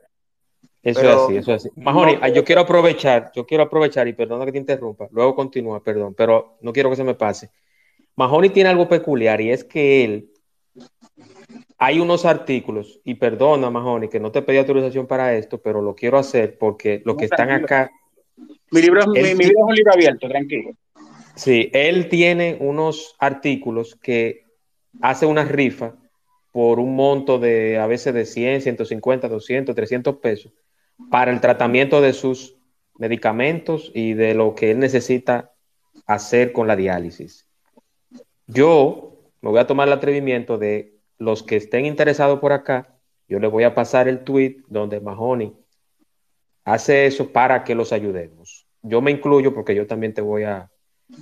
[0.84, 1.70] Eso es así, eso es así.
[1.80, 6.16] Majoni, yo quiero aprovechar, yo quiero aprovechar, y perdona que te interrumpa, luego continúa, perdón,
[6.16, 7.52] pero no quiero que se me pase.
[8.16, 10.32] Mahoney tiene algo peculiar y es que él,
[11.78, 15.96] hay unos artículos, y perdona, Mahoney, que no te pedí autorización para esto, pero lo
[15.96, 17.92] quiero hacer porque los que están acá,
[18.72, 20.72] mi libro, es, mi, un libro abierto, tranquilo.
[21.36, 24.46] Sí, él tiene unos artículos que
[25.02, 25.96] hace una rifa
[26.52, 30.54] por un monto de a veces de 100, 150, 200, 300 pesos
[31.10, 32.58] para el tratamiento de sus
[32.98, 35.54] medicamentos y de lo que él necesita
[36.06, 37.48] hacer con la diálisis.
[38.48, 43.40] Yo me voy a tomar el atrevimiento de los que estén interesados por acá, yo
[43.40, 45.54] les voy a pasar el tweet donde Mahoney
[46.66, 48.41] hace eso para que los ayudemos.
[48.84, 50.70] Yo me incluyo porque yo también te voy a,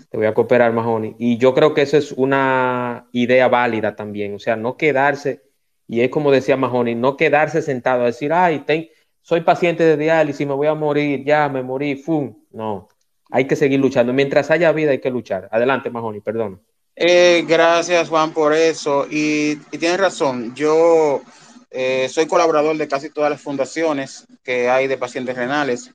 [0.09, 1.15] te voy a cooperar, Mahoney.
[1.17, 4.35] Y yo creo que eso es una idea válida también.
[4.35, 5.41] O sea, no quedarse,
[5.87, 8.63] y es como decía Mahoney, no quedarse sentado a decir, ay,
[9.21, 12.33] soy paciente de diálisis, me voy a morir, ya me morí, ¡fum!
[12.51, 12.87] No,
[13.29, 14.13] hay que seguir luchando.
[14.13, 15.49] Mientras haya vida hay que luchar.
[15.51, 16.61] Adelante, Mahoney, perdón.
[16.95, 19.05] Eh, gracias, Juan, por eso.
[19.09, 21.21] Y, y tienes razón, yo
[21.71, 25.91] eh, soy colaborador de casi todas las fundaciones que hay de pacientes renales.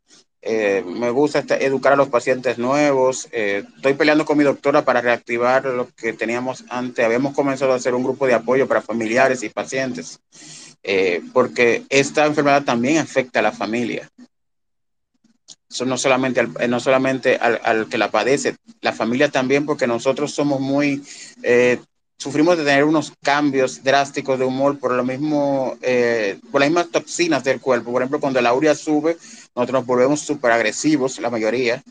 [0.46, 3.28] Eh, me gusta educar a los pacientes nuevos.
[3.32, 7.02] Eh, estoy peleando con mi doctora para reactivar lo que teníamos antes.
[7.02, 10.20] Habíamos comenzado a hacer un grupo de apoyo para familiares y pacientes,
[11.32, 14.06] porque esta enfermedad también afecta a la familia.
[15.70, 20.32] Eso no solamente, al, no solamente al, que la padece, la familia también, porque nosotros
[20.32, 21.02] somos muy
[22.24, 26.88] sufrimos de tener unos cambios drásticos de humor por lo mismo, eh, por las mismas
[26.90, 27.92] toxinas del cuerpo.
[27.92, 29.16] Por ejemplo, cuando la urea sube,
[29.54, 31.82] nosotros nos volvemos súper agresivos, la mayoría,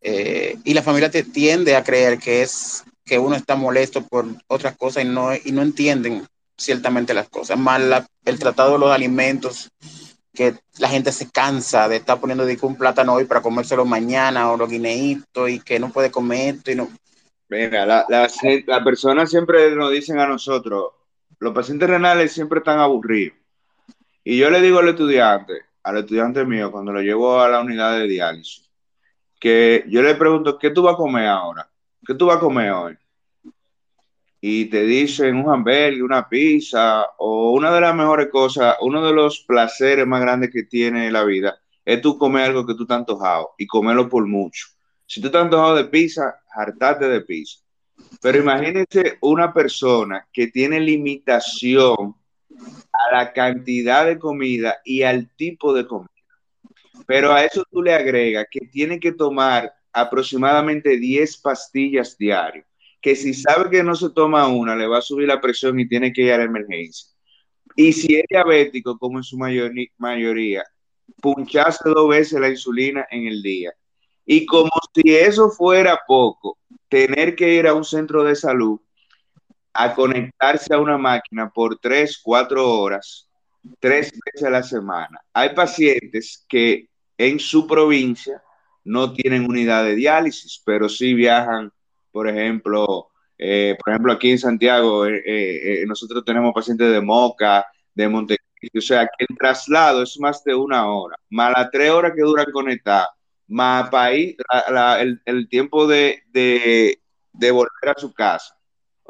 [0.00, 4.26] eh, y la familia te tiende a creer que es que uno está molesto por
[4.46, 7.58] otras cosas y no, y no entienden ciertamente las cosas.
[7.58, 7.80] Más
[8.24, 9.70] el tratado de los alimentos,
[10.34, 14.56] que la gente se cansa de estar poniendo un plátano hoy para comérselo mañana o
[14.56, 16.88] los guineitos y que no puede comer esto y no
[17.48, 20.92] Venga, la, la, personas siempre nos dicen a nosotros,
[21.38, 23.38] los pacientes renales siempre están aburridos.
[24.22, 27.98] Y yo le digo al estudiante, al estudiante mío, cuando lo llevo a la unidad
[27.98, 28.70] de diálisis,
[29.40, 31.66] que yo le pregunto, ¿qué tú vas a comer ahora?
[32.06, 32.98] ¿Qué tú vas a comer hoy?
[34.40, 39.14] Y te dicen un hamburger, una pizza, o una de las mejores cosas, uno de
[39.14, 42.92] los placeres más grandes que tiene la vida, es tú comer algo que tú te
[42.92, 44.66] has antojado y comerlo por mucho.
[45.06, 47.60] Si tú estás antojado de pizza, hartate de pizza.
[48.20, 52.14] Pero imagínense una persona que tiene limitación
[53.06, 56.10] a la cantidad de comida y al tipo de comida.
[57.06, 62.66] Pero a eso tú le agregas que tiene que tomar aproximadamente 10 pastillas diarias,
[63.00, 65.88] que si sabe que no se toma una, le va a subir la presión y
[65.88, 67.08] tiene que ir a la emergencia.
[67.76, 70.64] Y si es diabético, como en su mayoría,
[71.22, 73.72] puncharse dos veces la insulina en el día.
[74.26, 76.58] Y como si eso fuera poco,
[76.88, 78.80] tener que ir a un centro de salud
[79.80, 83.28] a conectarse a una máquina por tres, cuatro horas,
[83.78, 85.20] tres veces a la semana.
[85.32, 88.42] Hay pacientes que en su provincia
[88.84, 91.70] no tienen unidad de diálisis, pero sí viajan,
[92.10, 97.64] por ejemplo, eh, por ejemplo, aquí en Santiago, eh, eh, nosotros tenemos pacientes de Moca,
[97.94, 101.90] de Montecristo, o sea, que el traslado es más de una hora, más las tres
[101.92, 103.10] horas que duran conectadas
[103.46, 104.36] más país,
[105.24, 106.20] el, tiempo de,
[107.32, 108.57] volver a su casa.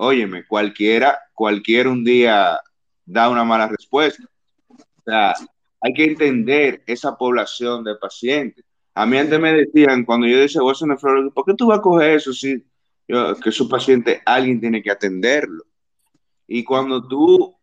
[0.01, 2.61] Óyeme, cualquiera, cualquiera un día
[3.05, 4.23] da una mala respuesta.
[4.69, 5.35] O sea,
[5.81, 8.65] hay que entender esa población de pacientes.
[8.95, 11.81] A mí antes me decían, cuando yo decía, vos sos nefrólogo, ¿por qué tú vas
[11.81, 12.65] a coger eso si
[13.43, 15.65] que su paciente, alguien tiene que atenderlo?
[16.47, 17.57] Y cuando tú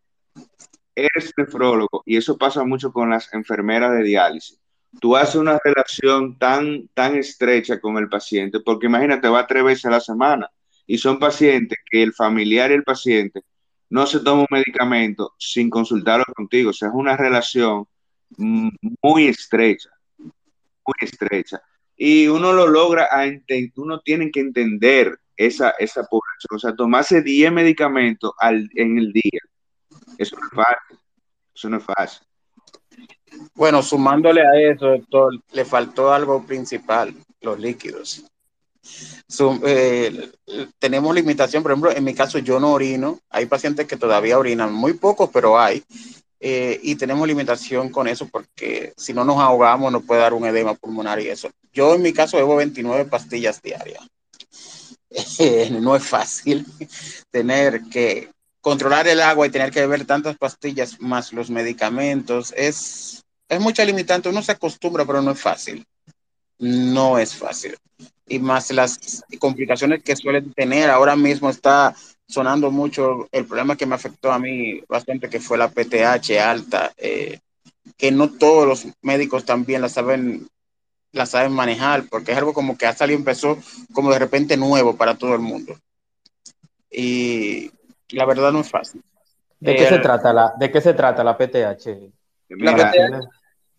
[0.94, 4.60] eres nefrólogo, y eso pasa mucho con las enfermeras de diálisis,
[5.00, 9.86] tú haces una relación tan, tan estrecha con el paciente, porque imagínate, va tres veces
[9.86, 10.52] a la semana
[10.88, 13.42] y son pacientes que el familiar y el paciente
[13.90, 16.72] no se toma un medicamento sin consultarlo contigo.
[16.72, 17.86] O sea, es una relación
[18.38, 21.62] muy estrecha, muy estrecha.
[21.96, 23.26] Y uno lo logra, a
[23.78, 26.56] uno tiene que entender esa, esa población.
[26.56, 29.40] O sea, tomarse 10 medicamentos al, en el día.
[30.18, 31.00] Eso no es fácil.
[31.54, 32.28] Eso no es fácil.
[33.54, 38.26] Bueno, sumándole a eso, doctor, le faltó algo principal, los líquidos.
[39.68, 40.32] Eh,
[40.80, 44.74] tenemos limitación, por ejemplo, en mi caso yo no orino, hay pacientes que todavía orinan,
[44.74, 45.84] muy pocos, pero hay,
[46.40, 50.46] eh, y tenemos limitación con eso porque si no nos ahogamos nos puede dar un
[50.46, 51.50] edema pulmonar y eso.
[51.74, 54.04] Yo en mi caso bebo 29 pastillas diarias.
[55.72, 56.66] no es fácil
[57.32, 63.26] tener que controlar el agua y tener que beber tantas pastillas más los medicamentos es
[63.48, 65.86] es mucha limitante, uno se acostumbra, pero no es fácil.
[66.60, 67.76] No es fácil.
[68.28, 70.90] Y más las complicaciones que suelen tener.
[70.90, 71.96] Ahora mismo está
[72.28, 76.92] sonando mucho el problema que me afectó a mí bastante, que fue la PTH alta,
[76.98, 77.40] eh,
[77.98, 80.48] que no todos los médicos también la saben,
[81.12, 83.58] la saben manejar, porque es algo como que hasta empezó
[83.94, 85.78] como de repente nuevo para todo el mundo.
[86.90, 87.72] Y
[88.10, 89.04] la verdad no es fácil.
[89.60, 91.88] ¿De qué se trata la, de qué se trata la PTH?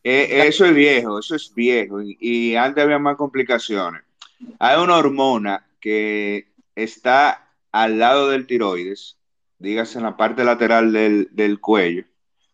[0.09, 1.99] Eh, eso es viejo, eso es viejo.
[2.01, 4.03] Y, antes había más complicaciones.
[4.61, 6.47] Hay una hormona que
[6.77, 9.19] está al lado del tiroides,
[9.59, 12.05] dígase en la parte lateral del, cuello.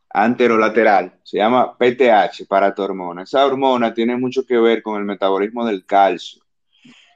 [0.08, 3.24] anterolateral, se llama PTH para tu hormona.
[3.24, 6.42] Esa hormona tiene mucho que ver con el metabolismo del calcio.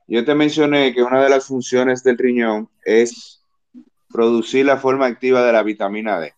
[0.06, 3.42] Yo te mencioné que una de las funciones del riñón es
[4.10, 6.35] producir la forma activa de la vitamina D.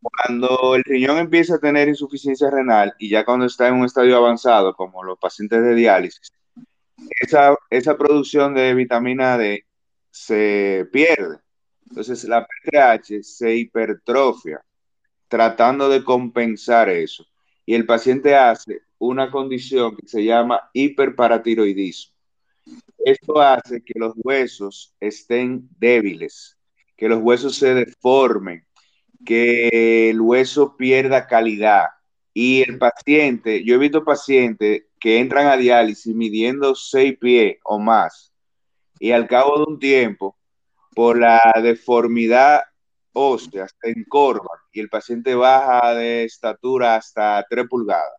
[0.00, 4.16] Cuando el riñón empieza a tener insuficiencia renal y ya cuando está en un estadio
[4.16, 6.32] avanzado, como los pacientes de diálisis,
[7.20, 9.66] esa, esa producción de vitamina D
[10.10, 11.38] se pierde.
[11.88, 14.62] Entonces la PTH se hipertrofia
[15.28, 17.24] tratando de compensar eso.
[17.64, 22.14] Y el paciente hace una condición que se llama hiperparatiroidismo.
[22.98, 26.58] Esto hace que los huesos estén débiles,
[26.96, 28.66] que los huesos se deformen,
[29.24, 31.86] que el hueso pierda calidad.
[32.32, 37.78] Y el paciente, yo he visto pacientes que entran a diálisis midiendo 6 pies o
[37.78, 38.32] más,
[38.98, 40.36] y al cabo de un tiempo,
[40.94, 42.62] por la deformidad
[43.12, 48.12] ósea, se encorvan y el paciente baja de estatura hasta 3 pulgadas.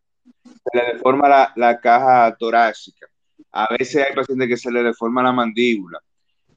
[0.43, 3.08] Se le deforma la, la caja torácica.
[3.52, 5.99] A veces hay pacientes que se le deforma la mandíbula.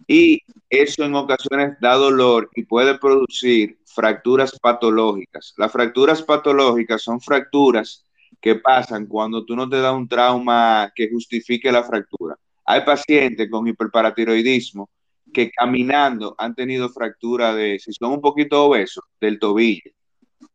[0.07, 5.55] Y eso en ocasiones da dolor y puede producir fracturas patológicas.
[5.57, 8.07] Las fracturas patológicas son fracturas
[8.41, 12.37] que pasan cuando tú no te das un trauma que justifique la fractura.
[12.67, 14.91] Hay pacientes con hiperparatiroidismo
[15.33, 19.91] que caminando han tenido fractura de, si son un poquito obesos, del tobillo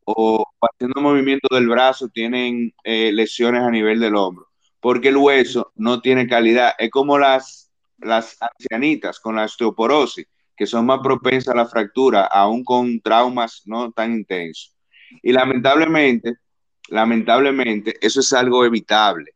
[0.04, 4.48] o haciendo movimiento del brazo tienen eh, lesiones a nivel del hombro,
[4.80, 6.72] porque el hueso no tiene calidad.
[6.78, 10.26] Es como las, las ancianitas con la osteoporosis,
[10.60, 14.76] que son más propensas a la fractura, aún con traumas no tan intensos.
[15.22, 16.34] Y lamentablemente,
[16.90, 19.32] lamentablemente, eso es algo evitable,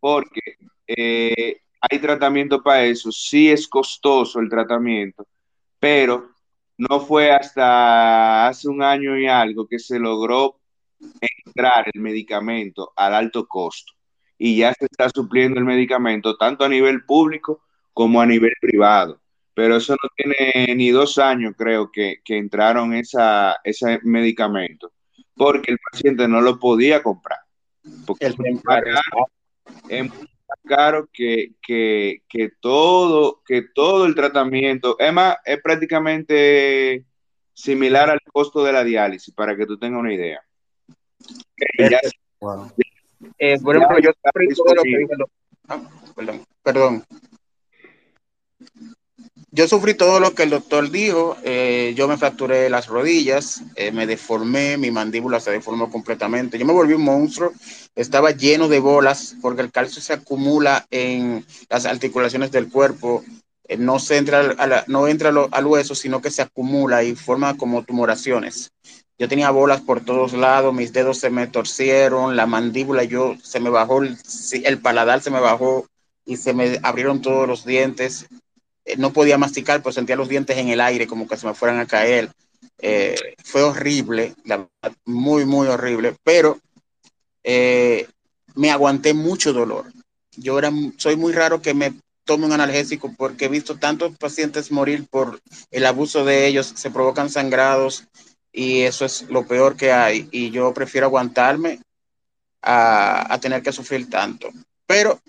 [0.00, 0.40] porque
[0.86, 5.26] eh, hay tratamiento para eso, sí es costoso el tratamiento,
[5.78, 6.30] pero
[6.78, 10.58] no fue hasta hace un año y algo que se logró
[11.44, 13.92] entrar el medicamento al alto costo
[14.38, 17.60] y ya se está supliendo el medicamento tanto a nivel público
[17.92, 19.20] como a nivel privado.
[19.58, 24.92] Pero eso no tiene ni dos años, creo, que, entraron esa, ese medicamento,
[25.34, 27.40] porque el paciente no lo podía comprar.
[28.06, 28.36] Porque el
[29.88, 30.12] es
[30.64, 35.12] caro que, que, que, todo, que todo el tratamiento, es
[35.44, 37.04] es prácticamente
[37.52, 40.40] similar al costo de la diálisis, para que tú tengas una idea.
[43.40, 44.12] Eh, por ejemplo, yo
[45.66, 45.80] ah,
[46.14, 47.04] perdón, perdón.
[49.58, 51.36] Yo sufrí todo lo que el doctor dijo.
[51.42, 56.60] Eh, yo me fracturé las rodillas, eh, me deformé, mi mandíbula se deformó completamente.
[56.60, 57.50] Yo me volví un monstruo.
[57.96, 63.24] Estaba lleno de bolas porque el calcio se acumula en las articulaciones del cuerpo.
[63.66, 64.42] Eh, no, se entra,
[65.50, 68.70] al hueso, sino que se acumula y forma como tumoraciones.
[69.18, 73.58] Yo tenía bolas por todos lados, mis dedos se me torcieron, la mandíbula yo se
[73.58, 75.88] me bajó, el paladar se me bajó
[76.24, 78.28] y se me abrieron todos los dientes
[78.96, 81.78] no podía masticar, pues sentía los dientes en el aire como que se me fueran
[81.80, 82.30] a caer.
[82.80, 84.34] Eh, fue horrible,
[85.04, 86.58] muy, muy horrible, pero
[87.42, 88.06] eh,
[88.54, 89.86] me aguanté mucho dolor.
[90.36, 90.58] Yo
[90.96, 95.40] soy muy raro que me tome un analgésico porque he visto tantos pacientes morir por
[95.70, 98.04] el abuso de ellos, se provocan sangrados
[98.52, 100.28] y eso es lo peor que hay.
[100.30, 101.80] Y yo prefiero aguantarme
[102.62, 104.50] a, a tener que sufrir tanto.
[104.86, 105.20] Pero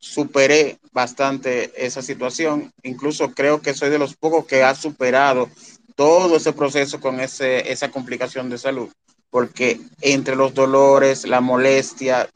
[0.00, 2.72] superé bastante esa situación.
[2.82, 5.48] Incluso creo que soy de los pocos que ha superado
[5.94, 8.90] todo ese proceso con ese, esa complicación de salud,
[9.28, 12.28] porque entre los dolores, la molestia,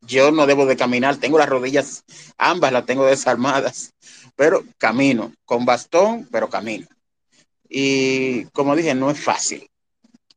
[0.00, 2.04] yo no debo de caminar, tengo las rodillas,
[2.36, 3.92] ambas las tengo desarmadas,
[4.34, 6.88] pero camino, con bastón, pero camino.
[7.68, 9.70] Y como dije, no es fácil,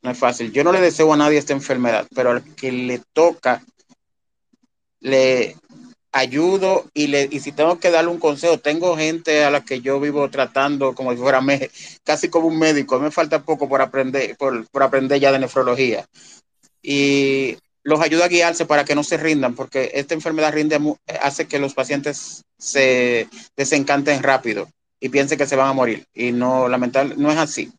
[0.03, 0.51] no es fácil.
[0.51, 3.63] Yo no le deseo a nadie esta enfermedad, pero al que le toca,
[4.99, 5.57] le,
[6.15, 9.81] ayudo y, le, y si tengo que darle un consejo, tengo gente a la que
[9.81, 11.41] yo vivo tratando como si fuera
[12.05, 16.05] casi como un médico, me falta poco por aprender, por, por aprender ya de nefrología.
[16.81, 20.79] Y los ayuda a guiarse para que no se rindan, porque esta enfermedad rinde,
[21.21, 24.69] hace que los pacientes se desencanten rápido
[25.01, 26.05] y piensen que se van a morir.
[26.13, 27.73] Y no, lamentablemente, no es así.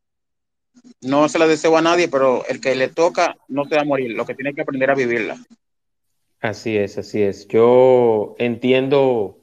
[1.01, 3.87] No se la deseo a nadie, pero el que le toca no se va a
[3.87, 5.39] morir, lo que tiene que aprender a vivirla.
[6.41, 7.49] Así es, así es.
[7.49, 9.41] Yo entiendo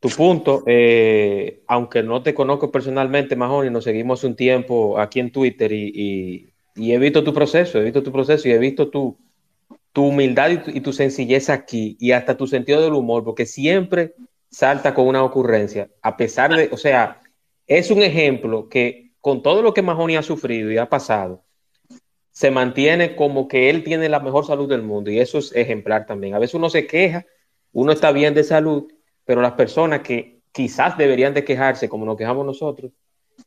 [0.00, 5.32] tu punto, eh, aunque no te conozco personalmente, Mahoney, nos seguimos un tiempo aquí en
[5.32, 9.18] Twitter y, he visto tu proceso, he visto tu proceso y he visto tu,
[9.92, 14.14] tu humildad y tu, sencillez aquí y hasta tu sentido del humor, porque siempre
[14.50, 17.20] salta con una ocurrencia, a pesar de, o sea,
[17.66, 21.44] es un ejemplo que con todo lo que Mahoney ha sufrido y ha pasado,
[22.38, 26.06] se mantiene como que él tiene la mejor salud del mundo y eso es ejemplar
[26.06, 26.34] también.
[26.34, 27.26] A veces uno se queja,
[27.72, 28.84] uno está bien de salud,
[29.24, 32.92] pero las personas que quizás deberían de quejarse como nos quejamos nosotros,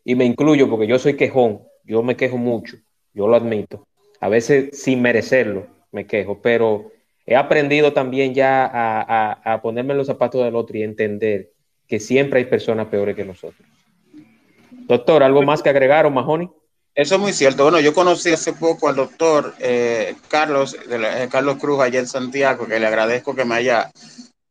[0.03, 2.75] y me incluyo porque yo soy quejón, yo me quejo mucho,
[3.13, 3.87] yo lo admito,
[4.19, 6.91] a veces sin merecerlo me quejo, pero
[7.25, 11.53] he aprendido también ya a, a ponerme en los zapatos del otro y entender
[11.87, 13.65] que siempre hay personas peores que nosotros.
[14.69, 16.49] Doctor, ¿algo más que agregar o Mahoney?
[16.93, 17.63] Eso es muy cierto.
[17.63, 22.67] Bueno, yo conocí hace poco al doctor eh, Carlos, eh, Carlos Cruz allá en Santiago,
[22.67, 23.89] que le agradezco que me haya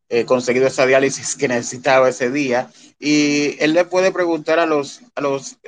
[0.08, 2.70] eh, conseguido esa diálisis que necesitaba ese día.
[2.98, 5.58] Y él le puede preguntar a los, a los,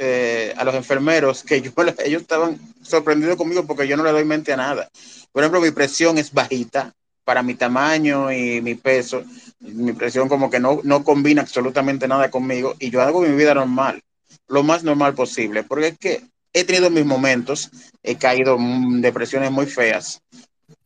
[0.56, 1.72] a los enfermeros que yo,
[2.04, 4.88] ellos estaban sorprendidos conmigo porque yo no le doy mente a nada.
[5.30, 6.94] Por ejemplo, mi presión es bajita
[7.24, 9.24] para mi tamaño y mi peso.
[9.60, 13.54] Mi presión como que no, no combina absolutamente nada conmigo y yo hago mi vida
[13.54, 14.02] normal,
[14.48, 17.70] lo más normal posible, porque es que he tenido mis momentos,
[18.02, 20.22] he caído en depresiones muy feas,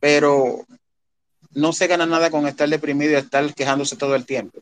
[0.00, 0.60] pero
[1.52, 4.60] no se gana nada con estar deprimido y estar quejándose todo el tiempo.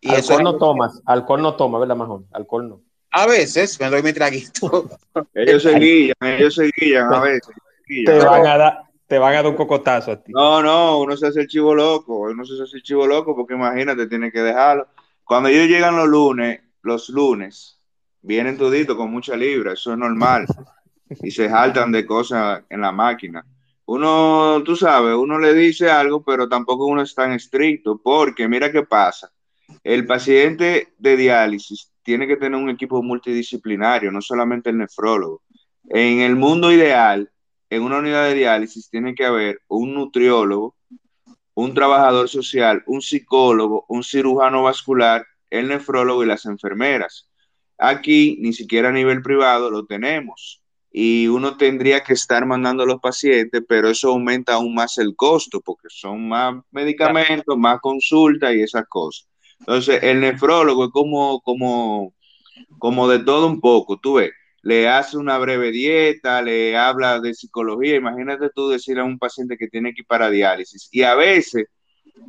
[0.00, 2.26] Y alcohol no tomas, alcohol no toma, ¿verdad, Majón?
[2.32, 2.80] Alcohol no.
[3.10, 4.90] A veces me doy mi traguito.
[5.34, 7.54] ellos se guían, ellos se guían a veces.
[7.86, 10.32] Te van a, dar, te van a dar un cocotazo a ti.
[10.32, 13.54] No, no, uno se hace el chivo loco, uno se hace el chivo loco porque
[13.54, 14.88] imagínate, tiene que dejarlo.
[15.22, 17.73] Cuando ellos llegan los lunes, los lunes,
[18.24, 20.46] vienen toditos con mucha libra, eso es normal.
[21.22, 23.44] y se saltan de cosas en la máquina.
[23.86, 28.72] Uno, tú sabes, uno le dice algo, pero tampoco uno es tan estricto, porque mira
[28.72, 29.30] qué pasa.
[29.82, 35.42] El paciente de diálisis tiene que tener un equipo multidisciplinario, no solamente el nefrólogo.
[35.90, 37.30] En el mundo ideal,
[37.68, 40.76] en una unidad de diálisis tiene que haber un nutriólogo,
[41.52, 47.28] un trabajador social, un psicólogo, un cirujano vascular, el nefrólogo y las enfermeras.
[47.78, 50.62] Aquí ni siquiera a nivel privado lo tenemos.
[50.90, 55.16] Y uno tendría que estar mandando a los pacientes, pero eso aumenta aún más el
[55.16, 59.28] costo porque son más medicamentos, más consultas y esas cosas.
[59.58, 62.14] Entonces, el nefrólogo es como, como,
[62.78, 64.30] como de todo un poco, tú ves,
[64.62, 69.56] le hace una breve dieta, le habla de psicología, imagínate tú decirle a un paciente
[69.58, 70.88] que tiene que ir para diálisis.
[70.92, 71.66] Y a veces,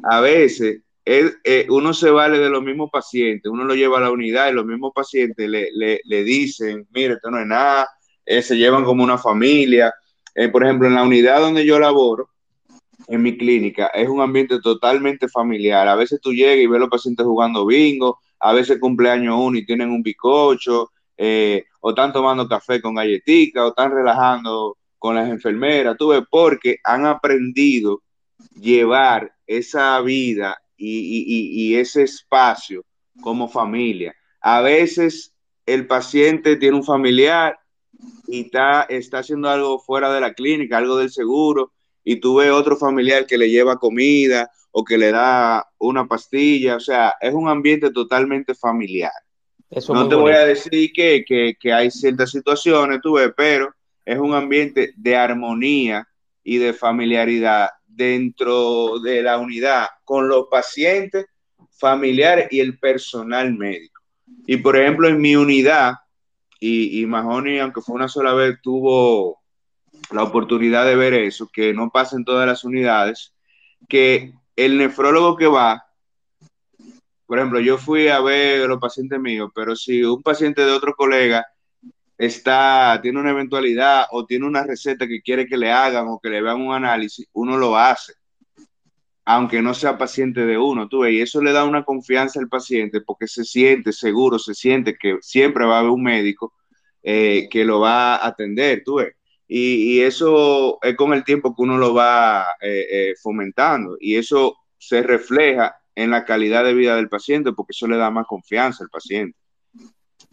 [0.04, 4.12] a veces eh, uno se vale de los mismos pacientes, uno lo lleva a la
[4.12, 7.88] unidad y los mismos pacientes le, le, dicen, mire, esto no es nada,
[8.26, 9.94] eh, se llevan como una familia.
[10.34, 12.30] Eh, por ejemplo, en la unidad donde yo laboro,
[13.08, 15.88] en mi clínica, es un ambiente totalmente familiar.
[15.88, 19.58] A veces tú llegas y ves a los pacientes jugando bingo, a veces cumpleaños uno
[19.60, 20.92] y tienen un bicocho,
[21.82, 26.80] o están tomando café con galletica, o están relajando con las enfermeras, tú ves, porque
[26.84, 28.02] han aprendido
[28.60, 32.86] llevar esa vida y, ese espacio
[33.22, 34.16] como familia.
[34.42, 35.34] A veces
[35.66, 37.58] el paciente tiene un familiar
[38.28, 41.72] y está, está haciendo algo fuera de la clínica, algo del seguro,
[42.04, 46.76] y tú ves otro familiar que le lleva comida o que le da una pastilla,
[46.76, 49.14] o sea, es un ambiente totalmente familiar.
[49.90, 53.74] no te voy a decir que, que, que, hay ciertas situaciones, tú ves, pero
[54.04, 56.08] es un ambiente de armonía
[56.44, 61.26] y de familiaridad dentro de la unidad con los pacientes,
[61.78, 64.02] familiares y el personal médico.
[64.46, 65.96] Y por ejemplo, en mi unidad,
[66.60, 69.42] y, y Mahoney, aunque fue una sola vez, tuvo
[70.12, 73.34] la oportunidad de ver eso, que no pasa en todas las unidades,
[73.88, 75.86] que el nefrólogo que va,
[77.26, 80.72] por ejemplo, yo fui a ver a los pacientes míos, pero si un paciente de
[80.72, 81.46] otro colega
[82.18, 86.30] está, tiene una eventualidad o tiene una receta que quiere que le hagan o que
[86.30, 88.14] le vean un análisis, uno lo hace,
[89.26, 92.48] aunque no sea paciente de uno, tú ves, y eso le da una confianza al
[92.48, 96.54] paciente porque se siente seguro, se siente que siempre va a haber un médico
[97.04, 99.16] eh, que lo va a atender, tú ves.
[99.48, 104.58] Y, eso es con el tiempo que uno lo va eh, eh, fomentando y eso
[104.78, 108.84] se refleja en la calidad de vida del paciente porque eso le da más confianza
[108.84, 109.38] al paciente.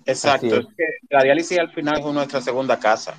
[0.07, 0.69] Exacto,
[1.11, 3.15] la diálisis al final es nuestra segunda casa.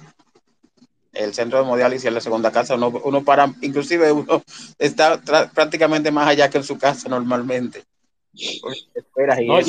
[1.13, 2.75] El centro de hemodiálisis es la segunda casa.
[2.75, 4.43] Uno, para, inclusive uno
[4.79, 5.21] está
[5.53, 7.83] prácticamente más allá que en su casa normalmente.
[8.35, 8.61] Y,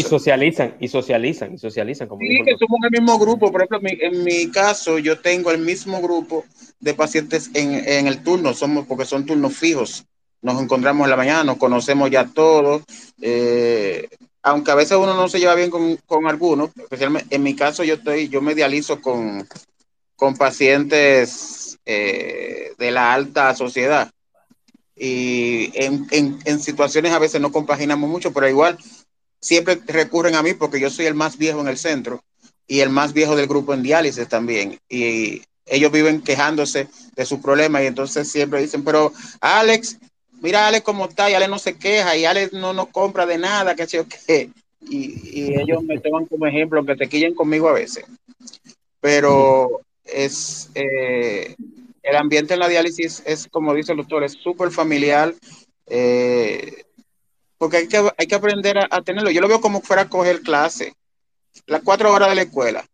[0.02, 2.08] socializan, y socializan, y socializan.
[2.08, 3.52] Como sí, que somos el mismo grupo.
[3.52, 6.46] Por ejemplo, en mi, caso, yo tengo el mismo grupo
[6.80, 10.06] de pacientes en, el turno, somos porque son turnos fijos.
[10.40, 12.82] Nos encontramos en la mañana, nos conocemos ya todos.
[13.20, 14.08] Eh,
[14.44, 17.94] aunque a veces uno no se lleva bien con, algunos, especialmente en mi caso yo
[17.94, 19.48] estoy, yo me dializo con,
[20.16, 24.10] con pacientes eh, de la alta sociedad.
[24.94, 28.76] Y en, situaciones a veces no compaginamos mucho, pero igual
[29.40, 32.22] siempre recurren a mí porque yo soy el más viejo en el centro
[32.66, 34.78] y el más viejo del grupo en diálisis también.
[34.90, 39.96] Y ellos viven quejándose de sus problemas y entonces siempre dicen, pero Alex,
[40.44, 43.38] mira Alex cómo está y Alex no se queja y Alex no nos compra de
[43.38, 44.50] nada, que sé yo qué.
[44.82, 48.04] Y, ellos me toman como ejemplo que te quillen conmigo a veces.
[49.00, 51.56] Pero es eh,
[52.02, 55.34] el ambiente en la diálisis es, como dice el doctor, es súper familiar.
[55.86, 56.84] Eh,
[57.56, 59.30] porque hay que, hay que aprender a, tenerlo.
[59.30, 60.92] Yo lo veo como fuera a coger clase.
[61.66, 62.84] Las cuatro horas de la escuela.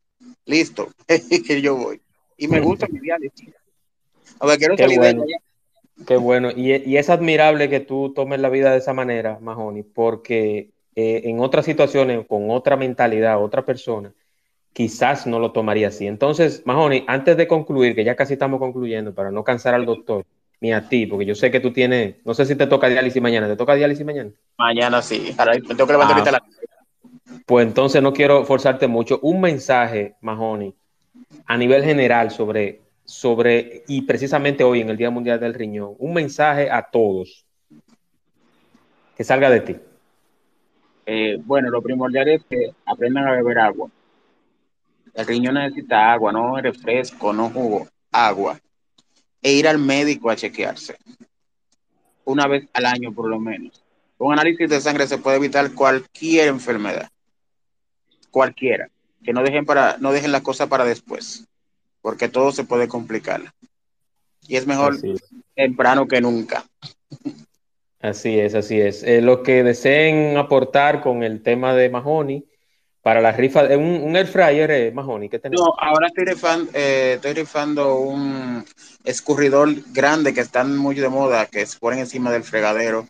[0.45, 0.89] Listo.
[1.09, 2.01] que yo voy.
[2.37, 3.49] Y me gusta mi diálisis.
[4.39, 5.15] A ver, quiero salir de
[6.07, 10.71] Qué bueno, y, es admirable que tú tomes la vida de esa manera, Mahoney, porque
[10.97, 14.13] eh, en otras situaciones, con otra mentalidad, otra persona,
[14.73, 16.07] quizás no lo tomaría así.
[16.07, 20.25] Entonces, Mahoney, antes de concluir, que ya casi estamos concluyendo, para no cansar al doctor,
[20.61, 23.21] ni a ti, porque yo sé que tú tienes, no sé si te toca diálisis
[23.23, 24.31] mañana, ¿te toca diálisis mañana?
[24.59, 26.43] Mañana sí, ahora me tengo que levantar ah, la...
[27.47, 29.19] Pues entonces no quiero forzarte mucho.
[29.23, 30.75] Un mensaje, Mahoney,
[31.47, 32.81] a nivel general sobre
[33.11, 37.45] sobre, y precisamente hoy en el Día Mundial del Riñón, un mensaje a todos
[39.17, 39.77] que salga de ti.
[41.07, 43.91] Eh, bueno, lo primordial es que aprendan a beber agua.
[45.13, 48.61] El riñón necesita agua, no refresco, no jugo, agua.
[49.43, 50.97] E ir al médico a chequearse.
[52.25, 53.83] Una vez al año por lo menos.
[54.17, 57.11] Con análisis de sangre se puede evitar cualquier enfermedad.
[58.31, 58.89] Cualquiera.
[59.25, 61.50] Que no dejen para, no dejen las cosas para después
[62.01, 63.53] porque todo se puede complicar.
[64.47, 64.97] Y es mejor
[65.55, 66.65] temprano que nunca.
[68.01, 69.03] Así es, así es.
[69.03, 72.45] Eh, lo que deseen aportar con el tema de Mahoney
[73.03, 75.67] para la rifa, un, un air fryer, eh, Mahoney, ¿qué tenemos?
[75.67, 78.65] No, ahora estoy rifando, eh, estoy rifando un
[79.05, 83.07] escurridor grande que están muy de moda, que se ponen encima del fregadero,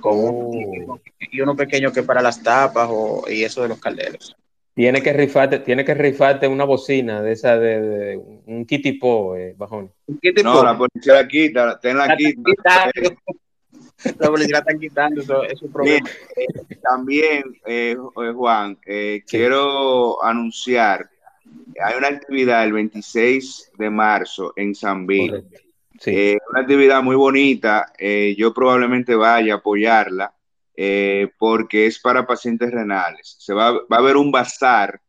[0.00, 1.00] con oh.
[1.20, 4.36] y uno pequeño que para las tapas o, y eso de los calderos.
[4.74, 9.92] Tiene que rifarte, tiene que rifarte una bocina de esa de, un kitipo, eh, bajón.
[10.42, 12.90] No, la policía la quita, ten la, quita.
[14.18, 16.08] la policía la están quitando, eso es un problema.
[16.82, 21.10] también, eh, eh Juan, eh, quiero anunciar,
[21.84, 25.44] hay una actividad el 26 de marzo en San Bill.
[26.00, 26.36] Sí.
[26.50, 27.92] una actividad muy bonita,
[28.36, 30.34] yo probablemente vaya a apoyarla.
[30.84, 33.36] Eh, porque es para pacientes renales.
[33.38, 35.00] Se va, va a haber un bazar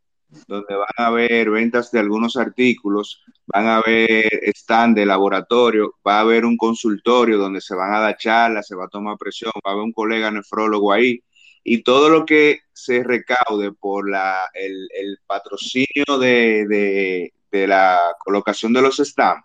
[0.47, 6.17] donde van a haber ventas de algunos artículos, van a haber stand de laboratorio, va
[6.17, 9.51] a haber un consultorio donde se van a dar charlas, se va a tomar presión,
[9.65, 11.23] va a haber un colega nefrólogo ahí,
[11.63, 17.99] y todo lo que se recaude por la, el, el patrocinio de, de, de, la
[18.19, 19.43] colocación de los stands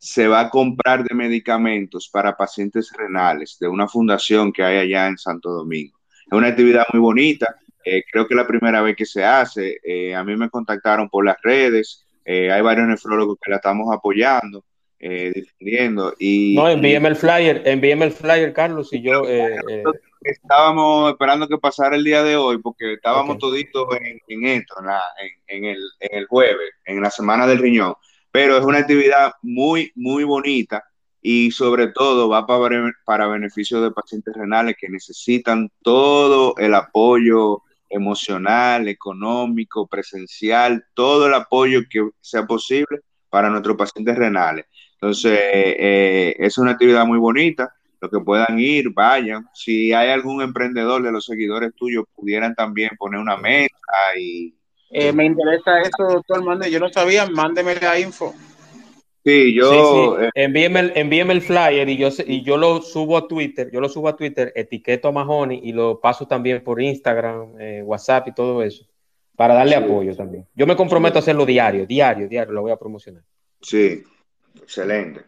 [0.00, 5.06] se va a comprar de medicamentos para pacientes renales de una fundación que hay allá
[5.06, 5.98] en Santo Domingo.
[6.26, 9.78] Es una actividad muy bonita, eh, creo que es la primera vez que se hace.
[9.84, 13.94] Eh, a mí me contactaron por las redes, eh, hay varios nefrólogos que la estamos
[13.94, 14.64] apoyando,
[14.98, 16.14] difundiendo.
[16.18, 19.24] Y, no, envíeme el flyer, envíeme el flyer, Carlos, y yo...
[20.22, 23.86] estábamos esperando que pasara el día de hoy porque estábamos toditos
[24.28, 24.76] en, esto,
[25.46, 27.94] en, el, en el jueves, en la semana del riñón
[28.32, 30.84] pero es una actividad muy, muy bonita
[31.22, 37.62] y sobre todo va para, para beneficio de pacientes renales que necesitan todo el apoyo
[37.88, 44.66] emocional, económico, presencial, todo el apoyo que sea posible para nuestros pacientes renales.
[44.94, 47.74] Entonces, eh, es una actividad muy bonita.
[48.00, 49.46] Los que puedan ir, vayan.
[49.52, 53.76] Si hay algún emprendedor de los seguidores tuyos, pudieran también poner una mesa
[54.18, 54.54] y
[54.90, 56.70] eh, me interesa eso, doctor Mande.
[56.70, 58.34] Yo no sabía, mándeme la info.
[59.24, 60.20] Sí, yo.
[60.20, 63.70] Eh, envíeme, el, envíeme, el, flyer y yo, y yo lo subo a Twitter.
[63.70, 67.82] Yo lo subo a Twitter, etiqueto a Mahoney y lo paso también por Instagram, eh,
[67.84, 68.86] WhatsApp y todo eso.
[69.36, 70.46] Para darle apoyo también.
[70.54, 73.22] Yo me comprometo a hacerlo diario, diario, diario, lo voy a promocionar.
[73.60, 74.02] Sí,
[74.60, 75.22] excelente.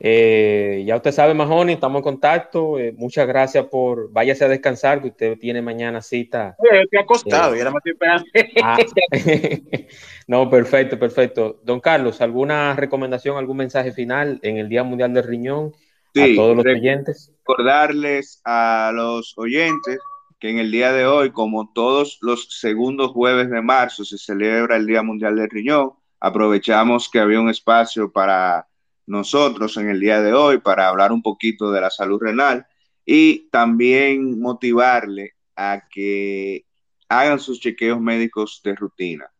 [0.00, 2.78] Eh, ya usted sabe, Mahoney, estamos en contacto.
[2.78, 4.12] Eh, muchas gracias por.
[4.12, 6.54] Váyase a descansar, que usted tiene mañana cita.
[6.58, 8.26] Oye, estoy acostado, eh, ya me estoy esperando.
[8.62, 8.78] Ah,
[10.28, 11.60] no, perfecto, perfecto.
[11.64, 15.72] Don Carlos, ¿alguna recomendación, algún mensaje final en el Día Mundial del Riñón
[16.16, 17.32] a todos los oyentes?
[17.46, 19.98] Recordarles a los oyentes
[20.38, 24.76] que en el día de hoy, como todos los segundos jueves de marzo, se celebra
[24.76, 25.94] el Día Mundial del Riñón.
[26.20, 28.67] Aprovechamos que había un espacio para
[29.08, 32.66] nosotros en el día de hoy para hablar un poquito de la salud renal
[33.04, 36.66] y también motivarle a que
[37.08, 39.30] hagan sus chequeos médicos de rutina,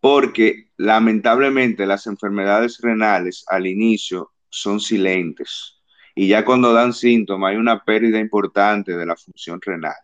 [0.00, 5.80] porque lamentablemente las enfermedades renales al inicio son silentes
[6.14, 9.94] y ya cuando dan síntomas hay una pérdida importante de la función renal.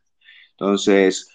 [0.52, 1.28] Entonces,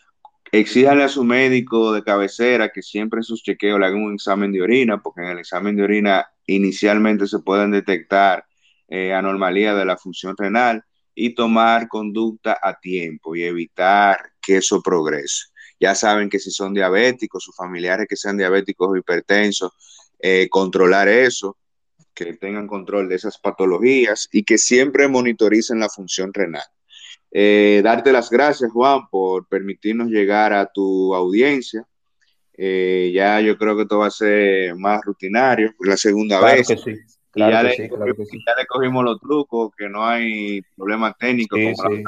[0.52, 4.52] exíjale a su médico de cabecera que siempre en sus chequeos le hagan un examen
[4.52, 8.45] de orina, porque en el examen de orina inicialmente se pueden detectar
[8.88, 10.84] eh, anormalías de la función renal
[11.16, 15.45] y tomar conducta a tiempo y evitar que eso progrese.
[15.80, 19.72] Ya saben que si son diabéticos, sus familiares que sean diabéticos o hipertensos,
[20.20, 21.58] eh, controlar eso,
[22.14, 26.64] que tengan control de esas patologías y que siempre monitoricen la función renal.
[27.32, 31.86] Eh, darte las gracias, Juan, por permitirnos llegar a tu audiencia.
[32.53, 36.67] Eh, ya yo creo que esto va a ser más rutinario, la segunda vez.
[36.67, 36.91] Que sí.
[37.36, 41.55] y ya, le, ya, le, cogimos los trucos, que no hay problema técnico.
[41.55, 42.03] Sí, sí.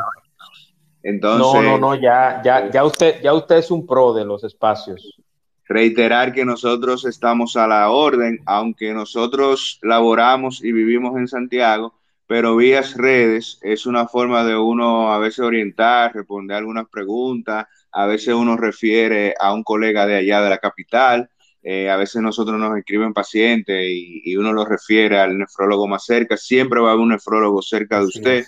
[1.02, 4.44] Entonces, no, no, no, ya, ya, ya, usted, ya usted es un pro de los
[4.44, 5.18] espacios.
[5.66, 11.94] Reiterar que nosotros estamos a la orden, aunque nosotros laboramos y vivimos en Santiago,
[12.28, 18.06] pero vías redes es una forma de uno a veces orientar, responder algunas preguntas, a
[18.06, 21.30] veces uno refiere a un colega de allá de la capital,
[21.62, 26.06] eh, a veces nosotros nos escriben pacientes y, y, uno lo refiere al nefrólogo más
[26.06, 28.46] cerca, siempre va a haber un nefrólogo cerca de usted.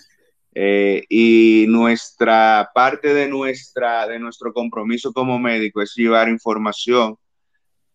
[0.58, 7.18] Eh, y nuestra parte de, nuestra, de nuestro compromiso como médico es llevar información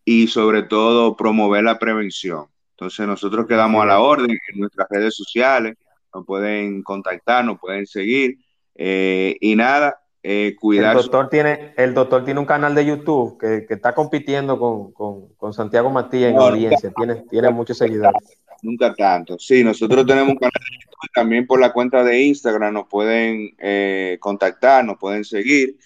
[0.04, 2.46] y sobre todo promover la prevención.
[2.82, 5.76] Entonces nosotros quedamos a la orden en nuestras redes sociales,
[6.12, 8.38] nos pueden contactar, nos pueden seguir
[8.74, 10.96] eh, y nada, eh, cuidar.
[10.96, 14.92] El doctor, tiene, el doctor tiene un canal de YouTube que, que está compitiendo con,
[14.92, 18.36] con, con, Santiago Matías en no, audiencia, nunca, tiene, tiene muchos seguidores.
[18.62, 19.38] Nunca tanto.
[19.38, 23.54] Sí, nosotros tenemos un canal de YouTube también por la cuenta de Instagram, nos pueden
[23.58, 25.76] eh, contactar, nos pueden seguir.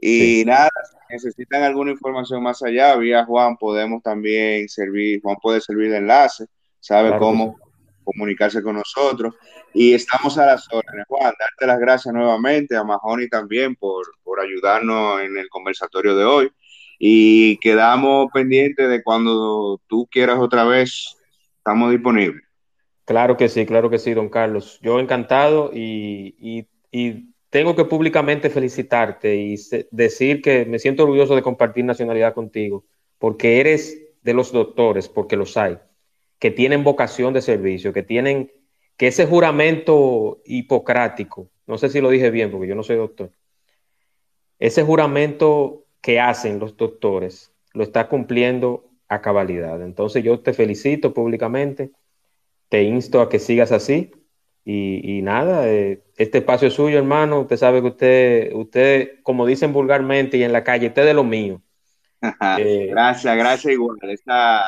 [0.00, 0.44] Y sí.
[0.46, 0.70] nada,
[1.10, 6.46] necesitan alguna información más allá, vía Juan podemos también servir, Juan puede servir de enlace,
[6.80, 7.58] sabe claro cómo
[8.06, 9.34] comunicarse con nosotros.
[9.74, 11.04] Y estamos a las órdenes.
[11.08, 16.24] Juan, darte las gracias nuevamente a Mahoney también por, por ayudarnos en el conversatorio de
[16.24, 16.50] hoy.
[16.98, 21.16] Y quedamos pendientes de cuando tú quieras otra vez,
[21.58, 22.42] estamos disponibles.
[23.04, 24.78] Claro que sí, claro que sí, don Carlos.
[24.82, 29.56] Yo encantado y, y, y tengo que públicamente felicitarte y
[29.90, 32.84] decir que me siento orgulloso de compartir nacionalidad contigo,
[33.18, 35.78] porque eres de los doctores, porque los hay,
[36.38, 38.52] que tienen vocación de servicio, que tienen,
[38.98, 43.30] que ese juramento hipocrático, no sé si lo dije bien, porque yo no soy doctor,
[44.58, 49.80] ese juramento que hacen los doctores lo está cumpliendo a cabalidad.
[49.82, 51.90] Entonces yo te felicito públicamente,
[52.68, 54.10] te insto a que sigas así
[54.66, 57.40] y, y nada, eh, este espacio es suyo, hermano.
[57.42, 61.14] Usted sabe que usted, usted, como dicen vulgarmente y en la calle, usted es de
[61.14, 61.62] lo mío.
[62.54, 63.98] eh, gracias, gracias igual.
[64.02, 64.62] Esta,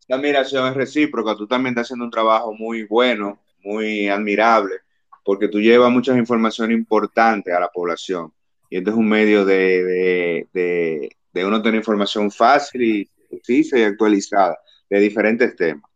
[0.00, 1.36] esta admiración es recíproca.
[1.36, 4.76] Tú también estás haciendo un trabajo muy bueno, muy admirable,
[5.24, 8.32] porque tú llevas muchas informaciones importantes a la población.
[8.70, 13.78] Y este es un medio de, de, de, de uno tener información fácil y precisa
[13.78, 14.58] y actualizada
[14.90, 15.91] de diferentes temas.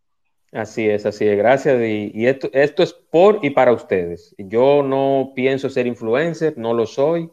[0.52, 1.80] Así es, así es, gracias.
[1.82, 4.34] Y, esto, esto es por y para ustedes.
[4.38, 7.30] Yo no pienso ser influencer, no lo soy,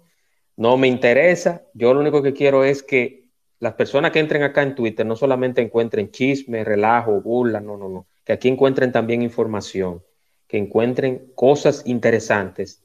[0.57, 1.64] no me interesa.
[1.74, 3.24] Yo lo único que quiero es que
[3.59, 7.88] las personas que entren acá en Twitter no solamente encuentren chisme, relajo, burla, no, no,
[7.88, 8.07] no.
[8.26, 10.03] Que aquí encuentren también información,
[10.47, 12.84] que encuentren cosas interesantes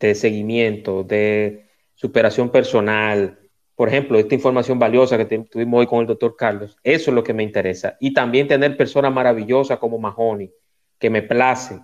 [0.00, 3.38] de seguimiento, de superación personal,
[3.76, 7.22] por ejemplo, esta información valiosa que tuvimos hoy con el doctor Carlos, eso es lo
[7.22, 7.98] que me interesa.
[8.00, 10.50] Y también tener personas maravillosas como Mahoney,
[10.98, 11.78] que me place